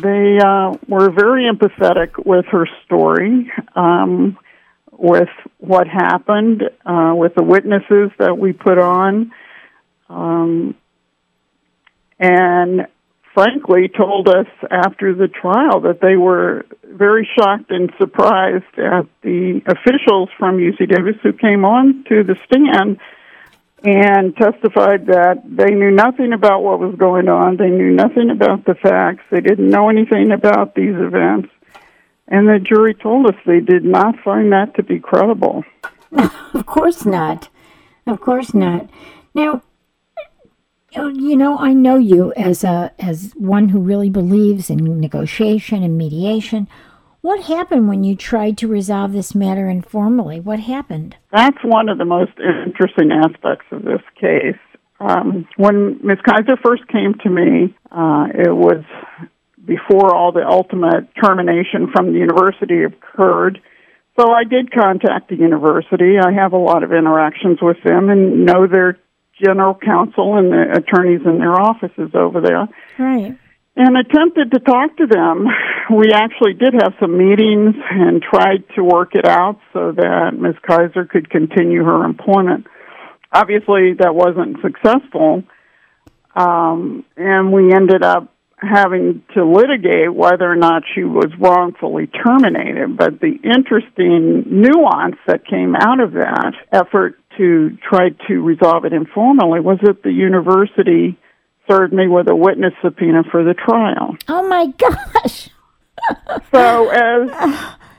they 0.00 0.38
uh, 0.38 0.76
were 0.86 1.10
very 1.10 1.50
empathetic 1.52 2.24
with 2.24 2.44
her 2.52 2.68
story, 2.84 3.50
um, 3.74 4.38
with 4.92 5.28
what 5.58 5.88
happened, 5.88 6.62
uh, 6.86 7.14
with 7.16 7.34
the 7.34 7.42
witnesses 7.42 8.12
that 8.20 8.38
we 8.38 8.52
put 8.52 8.78
on. 8.78 9.32
Um, 10.08 10.76
and 12.18 12.86
frankly 13.34 13.88
told 13.88 14.28
us 14.28 14.46
after 14.70 15.14
the 15.14 15.28
trial 15.28 15.80
that 15.80 16.00
they 16.00 16.16
were 16.16 16.64
very 16.84 17.28
shocked 17.38 17.70
and 17.70 17.92
surprised 17.98 18.64
at 18.78 19.06
the 19.22 19.60
officials 19.66 20.30
from 20.38 20.56
UC 20.56 20.88
Davis 20.88 21.16
who 21.22 21.34
came 21.34 21.64
on 21.64 22.04
to 22.08 22.24
the 22.24 22.36
stand 22.46 22.98
and 23.84 24.34
testified 24.36 25.06
that 25.06 25.42
they 25.44 25.74
knew 25.74 25.90
nothing 25.90 26.32
about 26.32 26.62
what 26.62 26.80
was 26.80 26.94
going 26.96 27.28
on. 27.28 27.58
They 27.58 27.68
knew 27.68 27.90
nothing 27.90 28.30
about 28.30 28.64
the 28.64 28.74
facts. 28.74 29.24
They 29.30 29.42
didn't 29.42 29.68
know 29.68 29.90
anything 29.90 30.32
about 30.32 30.74
these 30.74 30.94
events. 30.94 31.50
And 32.26 32.48
the 32.48 32.58
jury 32.58 32.94
told 32.94 33.26
us 33.26 33.34
they 33.44 33.60
did 33.60 33.84
not 33.84 34.18
find 34.24 34.50
that 34.52 34.74
to 34.76 34.82
be 34.82 34.98
credible. 34.98 35.64
of 36.12 36.66
course 36.66 37.04
not. 37.04 37.48
Of 38.06 38.20
course 38.20 38.54
not. 38.54 38.88
Now, 39.34 39.62
you 41.04 41.36
know, 41.36 41.58
I 41.58 41.72
know 41.72 41.96
you 41.96 42.32
as 42.34 42.64
a 42.64 42.92
as 42.98 43.32
one 43.36 43.70
who 43.70 43.80
really 43.80 44.10
believes 44.10 44.70
in 44.70 45.00
negotiation 45.00 45.82
and 45.82 45.96
mediation. 45.96 46.68
What 47.20 47.44
happened 47.44 47.88
when 47.88 48.04
you 48.04 48.14
tried 48.14 48.56
to 48.58 48.68
resolve 48.68 49.12
this 49.12 49.34
matter 49.34 49.68
informally? 49.68 50.38
What 50.38 50.60
happened? 50.60 51.16
That's 51.32 51.58
one 51.64 51.88
of 51.88 51.98
the 51.98 52.04
most 52.04 52.32
interesting 52.66 53.10
aspects 53.10 53.66
of 53.72 53.82
this 53.82 54.02
case. 54.20 54.58
Um, 55.00 55.48
when 55.56 55.98
Ms. 56.04 56.18
Kaiser 56.24 56.56
first 56.64 56.86
came 56.88 57.14
to 57.24 57.28
me, 57.28 57.76
uh, 57.90 58.26
it 58.32 58.54
was 58.54 58.84
before 59.66 60.14
all 60.14 60.32
the 60.32 60.46
ultimate 60.46 61.08
termination 61.22 61.90
from 61.92 62.12
the 62.12 62.18
university 62.18 62.84
occurred. 62.84 63.60
So 64.18 64.30
I 64.30 64.44
did 64.44 64.72
contact 64.72 65.28
the 65.28 65.36
university. 65.36 66.16
I 66.18 66.32
have 66.32 66.52
a 66.52 66.58
lot 66.58 66.82
of 66.82 66.92
interactions 66.92 67.58
with 67.60 67.76
them 67.84 68.08
and 68.08 68.46
know 68.46 68.66
their 68.66 68.98
general 69.42 69.74
counsel 69.74 70.36
and 70.36 70.52
the 70.52 70.76
attorneys 70.76 71.20
in 71.24 71.38
their 71.38 71.52
offices 71.52 72.10
over 72.14 72.40
there. 72.40 72.68
Right. 72.98 73.36
And 73.78 73.96
attempted 73.98 74.52
to 74.52 74.60
talk 74.60 74.96
to 74.96 75.06
them. 75.06 75.46
We 75.94 76.10
actually 76.12 76.54
did 76.54 76.74
have 76.74 76.94
some 76.98 77.16
meetings 77.16 77.74
and 77.90 78.22
tried 78.22 78.64
to 78.74 78.82
work 78.82 79.14
it 79.14 79.26
out 79.26 79.60
so 79.72 79.92
that 79.92 80.30
Ms. 80.36 80.56
Kaiser 80.66 81.04
could 81.04 81.30
continue 81.30 81.84
her 81.84 82.04
employment. 82.04 82.66
Obviously, 83.30 83.92
that 84.00 84.14
wasn't 84.14 84.56
successful. 84.62 85.44
Um, 86.34 87.04
and 87.16 87.52
we 87.52 87.72
ended 87.72 88.02
up 88.02 88.32
having 88.58 89.22
to 89.34 89.44
litigate 89.44 90.12
whether 90.14 90.50
or 90.50 90.56
not 90.56 90.82
she 90.94 91.04
was 91.04 91.30
wrongfully 91.38 92.06
terminated. 92.06 92.96
But 92.96 93.20
the 93.20 93.38
interesting 93.44 94.44
nuance 94.46 95.16
that 95.26 95.46
came 95.46 95.76
out 95.76 96.00
of 96.00 96.12
that 96.12 96.52
effort 96.72 97.18
to 97.36 97.76
try 97.88 98.10
to 98.28 98.34
resolve 98.40 98.84
it 98.84 98.92
informally 98.92 99.60
was 99.60 99.78
that 99.82 100.02
the 100.02 100.12
university 100.12 101.18
served 101.68 101.92
me 101.92 102.08
with 102.08 102.28
a 102.28 102.36
witness 102.36 102.72
subpoena 102.82 103.22
for 103.30 103.44
the 103.44 103.54
trial. 103.54 104.16
Oh 104.28 104.46
my 104.48 104.66
gosh. 104.66 105.48
so 106.52 106.88
as 106.88 107.30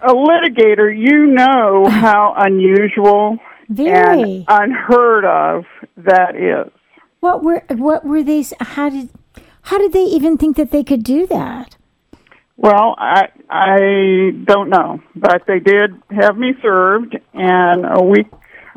a 0.01 0.13
litigator, 0.13 0.95
you 0.95 1.27
know 1.27 1.87
how 1.89 2.33
unusual 2.37 3.37
Very. 3.69 4.45
and 4.47 4.71
unheard 4.71 5.25
of 5.25 5.65
that 5.97 6.35
is. 6.35 6.71
What 7.19 7.43
were 7.43 7.63
what 7.69 8.05
were 8.05 8.23
they 8.23 8.45
how 8.59 8.89
did 8.89 9.09
how 9.63 9.77
did 9.79 9.91
they 9.91 10.03
even 10.03 10.37
think 10.37 10.55
that 10.57 10.71
they 10.71 10.83
could 10.83 11.03
do 11.03 11.27
that? 11.27 11.75
Well, 12.55 12.95
I 12.97 13.29
I 13.49 14.31
don't 14.45 14.69
know, 14.69 15.01
but 15.15 15.43
they 15.47 15.59
did 15.59 15.91
have 16.09 16.37
me 16.37 16.53
served, 16.61 17.17
and 17.33 17.85
a 17.85 18.03
week 18.03 18.27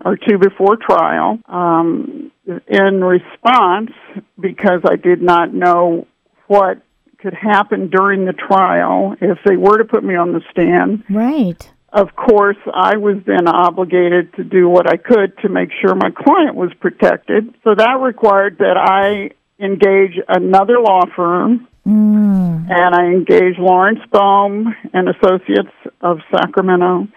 or 0.04 0.16
two 0.16 0.38
before 0.38 0.76
trial. 0.76 1.38
Um, 1.46 2.32
in 2.66 3.04
response, 3.04 3.90
because 4.38 4.80
I 4.84 4.96
did 4.96 5.22
not 5.22 5.54
know 5.54 6.06
what 6.46 6.82
could 7.18 7.34
happen 7.34 7.90
during 7.90 8.24
the 8.24 8.32
trial 8.32 9.14
if 9.20 9.38
they 9.44 9.56
were 9.56 9.78
to 9.78 9.84
put 9.84 10.02
me 10.02 10.16
on 10.16 10.32
the 10.32 10.40
stand. 10.50 11.04
Right. 11.08 11.70
Of 11.92 12.14
course, 12.16 12.56
I 12.72 12.96
was 12.96 13.16
then 13.26 13.46
obligated 13.46 14.34
to 14.34 14.44
do 14.44 14.68
what 14.68 14.88
I 14.88 14.96
could 14.96 15.36
to 15.38 15.48
make 15.48 15.70
sure 15.80 15.94
my 15.94 16.10
client 16.10 16.56
was 16.56 16.72
protected. 16.80 17.54
So 17.64 17.74
that 17.74 17.98
required 18.00 18.58
that 18.58 18.76
I 18.76 19.30
engage 19.62 20.18
another 20.28 20.80
law 20.80 21.02
firm 21.14 21.66
Mm. 21.86 22.70
and 22.70 22.94
I 22.94 23.06
engaged 23.06 23.58
Lawrence 23.58 24.00
Bohm 24.12 24.76
and 24.92 25.08
Associates 25.08 25.72
of 26.02 26.18
Sacramento 26.30 27.08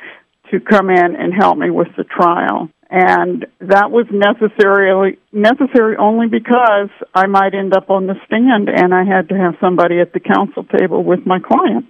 to 0.53 0.59
come 0.59 0.89
in 0.89 1.15
and 1.15 1.33
help 1.33 1.57
me 1.57 1.69
with 1.69 1.89
the 1.97 2.05
trial. 2.05 2.69
and 2.95 3.47
that 3.59 3.89
was 3.89 4.05
necessarily 4.11 5.17
necessary 5.31 5.97
only 5.97 6.27
because 6.27 6.89
I 7.15 7.25
might 7.25 7.55
end 7.55 7.75
up 7.75 7.89
on 7.89 8.05
the 8.05 8.13
stand 8.27 8.69
and 8.69 8.93
I 8.93 9.03
had 9.03 9.29
to 9.29 9.35
have 9.35 9.55
somebody 9.59 9.99
at 9.99 10.13
the 10.13 10.19
counsel 10.19 10.63
table 10.63 11.03
with 11.03 11.25
my 11.25 11.39
client. 11.39 11.85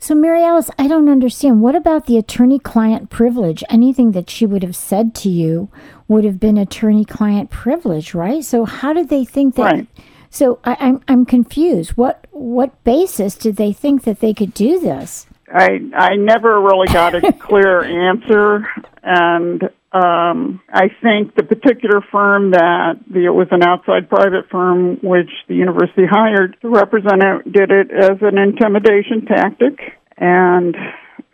So, 0.00 0.16
Mary 0.16 0.42
Alice, 0.42 0.68
I 0.76 0.88
don't 0.88 1.08
understand. 1.08 1.62
What 1.62 1.76
about 1.76 2.06
the 2.06 2.18
attorney 2.18 2.58
client 2.58 3.08
privilege? 3.08 3.62
Anything 3.70 4.10
that 4.12 4.28
she 4.28 4.44
would 4.44 4.64
have 4.64 4.74
said 4.74 5.14
to 5.22 5.28
you 5.28 5.68
would 6.08 6.24
have 6.24 6.40
been 6.40 6.58
attorney 6.58 7.04
client 7.04 7.50
privilege, 7.50 8.12
right? 8.12 8.42
So, 8.42 8.64
how 8.64 8.92
did 8.92 9.08
they 9.10 9.24
think 9.24 9.54
that? 9.54 9.72
Right. 9.72 9.86
So, 10.28 10.58
I, 10.64 10.76
I'm 10.80 11.00
I'm 11.06 11.24
confused. 11.24 11.92
What 11.92 12.26
what 12.32 12.82
basis 12.82 13.36
did 13.36 13.54
they 13.54 13.72
think 13.72 14.02
that 14.02 14.18
they 14.18 14.34
could 14.34 14.54
do 14.54 14.80
this? 14.80 15.26
I 15.52 15.80
I 15.94 16.16
never 16.16 16.60
really 16.60 16.86
got 16.88 17.14
a 17.14 17.32
clear 17.38 17.82
answer, 17.82 18.66
and 19.02 19.62
um, 19.92 20.62
I 20.72 20.88
think 21.02 21.34
the 21.34 21.42
particular 21.42 22.00
firm 22.10 22.52
that 22.52 22.94
the, 23.10 23.26
it 23.26 23.34
was 23.34 23.48
an 23.50 23.62
outside 23.62 24.08
private 24.08 24.48
firm 24.50 24.96
which 25.02 25.30
the 25.48 25.54
university 25.54 26.06
hired 26.10 26.56
to 26.62 26.68
represent 26.68 27.22
it 27.22 27.52
did 27.52 27.70
it 27.70 27.90
as 27.90 28.18
an 28.22 28.38
intimidation 28.38 29.26
tactic, 29.26 29.78
and 30.16 30.74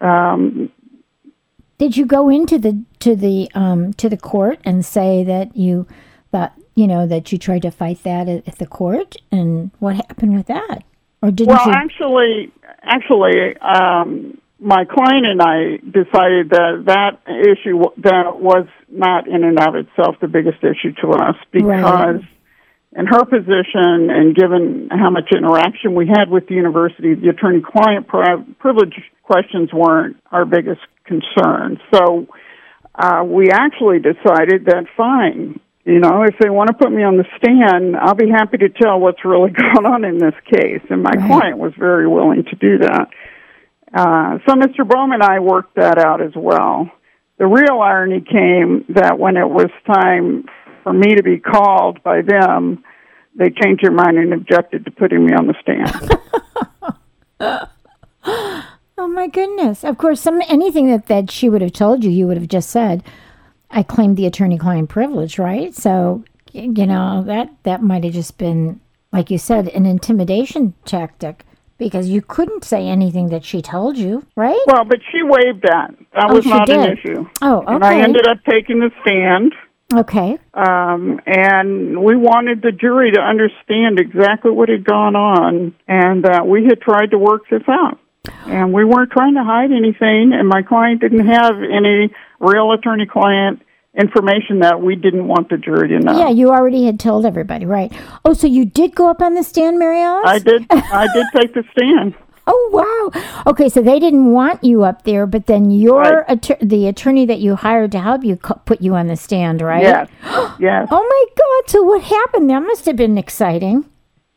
um, 0.01 0.71
Did 1.79 1.97
you 1.97 2.05
go 2.05 2.29
into 2.29 2.59
the 2.59 2.85
to 3.01 3.15
the 3.15 3.49
um, 3.55 3.93
to 3.95 4.09
the 4.09 4.17
court 4.17 4.59
and 4.65 4.85
say 4.85 5.23
that 5.25 5.57
you 5.57 5.87
that 6.33 6.59
you 6.75 6.87
know 6.87 7.07
that 7.07 7.31
you 7.31 7.39
tried 7.39 7.63
to 7.63 7.71
fight 7.71 8.03
that 8.03 8.29
at, 8.29 8.49
at 8.49 8.59
the 8.59 8.67
court, 8.67 9.17
and 9.31 9.71
what 9.79 9.97
happened 9.97 10.37
with 10.37 10.47
that? 10.47 10.83
Or 11.21 11.31
didn't 11.33 11.57
well, 11.57 11.67
you? 11.67 11.73
actually, 11.73 12.53
actually, 12.89 13.57
um, 13.61 14.39
my 14.61 14.85
client 14.85 15.27
and 15.27 15.41
I 15.41 15.77
decided 15.77 16.51
that 16.51 16.83
that 16.87 17.21
issue 17.29 17.85
that 17.99 18.41
was 18.41 18.67
not 18.91 19.29
in 19.29 19.45
and 19.45 19.59
of 19.61 19.77
itself 19.77 20.17
the 20.21 20.27
biggest 20.29 20.59
issue 20.65 20.93
to 21.03 21.11
us 21.11 21.37
because 21.53 21.67
Right. 21.85 22.25
in 22.97 23.07
her 23.07 23.25
position 23.25 24.11
and 24.11 24.35
given 24.35 24.89
how 24.91 25.11
much 25.11 25.31
interaction 25.31 25.95
we 25.95 26.09
had 26.09 26.29
with 26.29 26.49
the 26.49 26.55
university, 26.55 27.15
the 27.15 27.29
attorney-client 27.29 28.09
pri- 28.09 28.43
privilege 28.59 28.95
questions 29.23 29.73
weren't 29.73 30.17
our 30.33 30.45
biggest 30.45 30.81
concern. 31.05 31.79
So 31.95 32.27
uh, 32.95 33.23
we 33.25 33.51
actually 33.51 34.01
decided 34.01 34.65
that 34.65 34.87
fine, 34.97 35.61
you 35.89 36.01
know, 36.01 36.23
if 36.23 36.35
they 36.39 36.51
want 36.51 36.69
to 36.69 36.75
put 36.75 36.93
me 36.93 37.03
on 37.03 37.17
the 37.17 37.25
stand, 37.39 37.97
I'll 37.97 38.15
be 38.15 38.29
happy 38.29 38.59
to 38.59 38.69
tell 38.69 39.01
what's 39.01 39.25
really 39.25 39.51
going 39.63 39.87
on 39.87 40.05
in 40.05 40.19
this 40.19 40.35
case. 40.53 40.83
And 40.91 41.03
my 41.03 41.11
Right. 41.17 41.27
client 41.27 41.59
was 41.59 41.73
very 41.79 42.07
willing 42.07 42.45
to 42.45 42.57
do 42.57 42.79
that. 42.79 43.09
Uh, 43.93 44.39
so 44.47 44.55
Mr. 44.55 44.87
Bowman 44.87 45.23
and 45.23 45.23
I 45.23 45.41
worked 45.41 45.77
that 45.77 45.99
out 45.99 46.21
as 46.21 46.33
well. 46.37 46.91
The 47.39 47.47
real 47.47 47.81
irony 47.81 48.21
came 48.21 48.85
that 48.91 49.19
when 49.19 49.37
it 49.37 49.49
was 49.49 49.71
time 49.87 50.45
for 50.83 50.93
me 50.93 51.15
to 51.15 51.23
be 51.23 51.39
called 51.39 52.03
by 52.03 52.21
them, 52.23 52.85
they 53.35 53.51
changed 53.51 53.83
their 53.85 53.93
mind 53.93 54.19
and 54.19 54.35
objected 54.35 54.85
to 54.85 54.91
putting 54.91 55.25
me 55.25 55.33
on 55.33 55.47
the 55.47 55.55
stand. 55.63 56.19
Oh 59.01 59.07
my 59.07 59.29
goodness! 59.29 59.85
Of 59.85 59.97
course, 59.97 60.21
some 60.21 60.43
anything 60.49 60.89
that 60.89 61.07
that 61.07 61.31
she 61.31 61.49
would 61.49 61.63
have 61.63 61.73
told 61.73 62.03
you, 62.03 62.11
you 62.11 62.27
would 62.27 62.37
have 62.37 62.49
just 62.49 62.69
said, 62.69 63.05
"I 63.71 63.83
claimed 63.83 64.17
the 64.17 64.27
attorney-client 64.27 64.89
privilege," 64.89 65.39
right? 65.39 65.75
So 65.75 66.25
you 66.53 66.87
know 66.87 67.23
that 67.27 67.51
that 67.65 67.83
might 67.83 68.05
have 68.05 68.13
just 68.15 68.39
been, 68.39 68.81
like 69.13 69.31
you 69.31 69.39
said, 69.39 69.69
an 69.69 69.87
intimidation 69.87 70.75
tactic 70.85 71.45
because 71.79 72.09
you 72.09 72.21
couldn't 72.23 72.65
say 72.65 72.89
anything 72.89 73.29
that 73.29 73.45
she 73.45 73.63
told 73.63 73.97
you, 73.97 74.25
right? 74.35 74.59
well, 74.67 74.85
but 74.85 74.99
she 75.13 75.23
waived 75.23 75.63
that. 75.63 75.95
That 76.15 76.27
Oh, 76.31 76.35
was 76.35 76.47
not 76.47 76.69
an 76.69 76.93
issue. 76.99 77.25
Oh, 77.41 77.59
okay. 77.59 77.75
And 77.75 77.85
I 77.85 78.01
ended 78.01 78.27
up 78.27 78.39
taking 78.49 78.81
the 78.81 78.91
stand. 79.03 79.55
Okay. 79.95 80.39
um, 80.53 81.19
and 81.27 82.03
we 82.05 82.15
wanted 82.15 82.61
the 82.61 82.73
jury 82.73 83.11
to 83.13 83.21
understand 83.21 83.99
exactly 83.99 84.51
what 84.51 84.69
had 84.69 84.85
gone 84.85 85.17
on 85.17 85.75
and 85.87 86.25
that 86.25 86.47
we 86.47 86.65
had 86.67 86.81
tried 86.83 87.13
to 87.13 87.19
work 87.19 87.49
this 87.49 87.63
out. 87.69 87.99
And 88.47 88.75
we 88.75 88.85
weren't 88.85 89.11
trying 89.13 89.35
to 89.37 89.45
hide 89.45 89.73
anything, 89.73 90.35
and 90.35 90.47
my 90.47 90.61
client 90.63 91.01
didn't 91.01 91.27
have 91.27 91.55
any 91.63 92.13
real 92.41 92.73
attorney 92.73 93.07
client 93.07 93.63
information 93.99 94.61
that 94.61 94.81
we 94.81 94.95
didn't 94.95 95.27
want 95.27 95.49
the 95.49 95.57
jury 95.57 95.89
to 95.89 95.99
know. 95.99 96.17
Yeah, 96.19 96.29
you 96.29 96.51
already 96.51 96.85
had 96.87 97.01
told 97.01 97.27
everybody, 97.27 97.67
right? 97.67 97.93
Oh, 98.25 98.33
so 98.33 98.47
you 98.47 98.65
did 98.65 98.95
go 98.95 99.09
up 99.09 99.21
on 99.21 99.35
the 99.35 99.43
stand, 99.43 99.79
Mary 99.79 100.01
Alice? 100.01 100.25
I 100.29 100.39
did 100.39 100.67
I 100.71 101.07
did 101.13 101.27
take 101.37 101.55
the 101.55 101.65
stand. 101.73 102.15
Oh 102.47 102.71
wow. 103.13 103.23
Okay, 103.51 103.69
so 103.69 103.83
they 103.83 103.99
didn't 103.99 104.33
want 104.33 104.63
you 104.65 104.83
up 104.85 105.03
there, 105.05 105.27
but 105.27 105.47
then 105.47 105.71
your 105.71 106.01
Right. 106.01 106.25
atter- 106.29 106.57
the 106.63 106.87
attorney 106.87 107.27
that 107.27 107.41
you 107.41 107.57
hired 107.57 107.93
to 107.93 107.99
help 108.01 108.25
you 108.25 108.37
co- 108.37 108.61
put 108.65 108.81
you 108.81 108.95
on 108.95 109.07
the 109.09 109.17
stand, 109.17 109.61
right? 109.61 109.83
Yes. 109.83 110.09
Yes. 110.61 110.89
Oh 110.91 111.03
my 111.15 111.25
God! 111.37 111.71
So 111.71 111.83
what 111.83 112.03
happened? 112.03 112.49
That 112.51 112.61
must 112.63 112.87
have 112.87 112.97
been 112.97 113.19
exciting. 113.19 113.85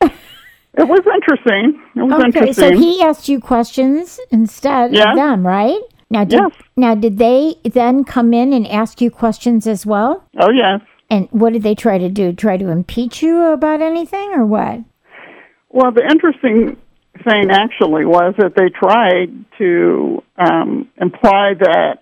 It 0.74 0.88
was 0.88 1.00
interesting. 1.06 1.82
It 1.94 2.00
was 2.00 2.12
Okay, 2.14 2.24
interesting. 2.38 2.54
so 2.54 2.78
he 2.78 3.02
asked 3.02 3.28
you 3.28 3.40
questions 3.40 4.18
instead 4.30 4.94
Yeah. 4.94 5.10
of 5.10 5.16
them, 5.16 5.46
right? 5.46 5.78
Now, 6.12 6.24
did, 6.24 6.40
Yes. 6.40 6.52
now 6.76 6.94
did 6.94 7.16
they 7.18 7.54
then 7.64 8.04
come 8.04 8.34
in 8.34 8.52
and 8.52 8.66
ask 8.66 9.00
you 9.00 9.10
questions 9.10 9.66
as 9.66 9.86
well? 9.86 10.24
oh 10.38 10.50
yes. 10.50 10.80
And 11.10 11.28
what 11.30 11.52
did 11.52 11.62
they 11.62 11.74
try 11.74 11.98
to 11.98 12.08
do? 12.08 12.32
Try 12.32 12.56
to 12.56 12.68
impeach 12.68 13.22
you 13.22 13.42
about 13.46 13.82
anything, 13.82 14.32
or 14.32 14.46
what? 14.46 14.80
Well, 15.70 15.92
the 15.92 16.04
interesting 16.04 16.76
thing 17.28 17.50
actually 17.50 18.04
was 18.06 18.34
that 18.38 18.54
they 18.56 18.68
tried 18.70 19.44
to 19.58 20.22
um, 20.36 20.88
imply 20.98 21.52
that 21.58 21.98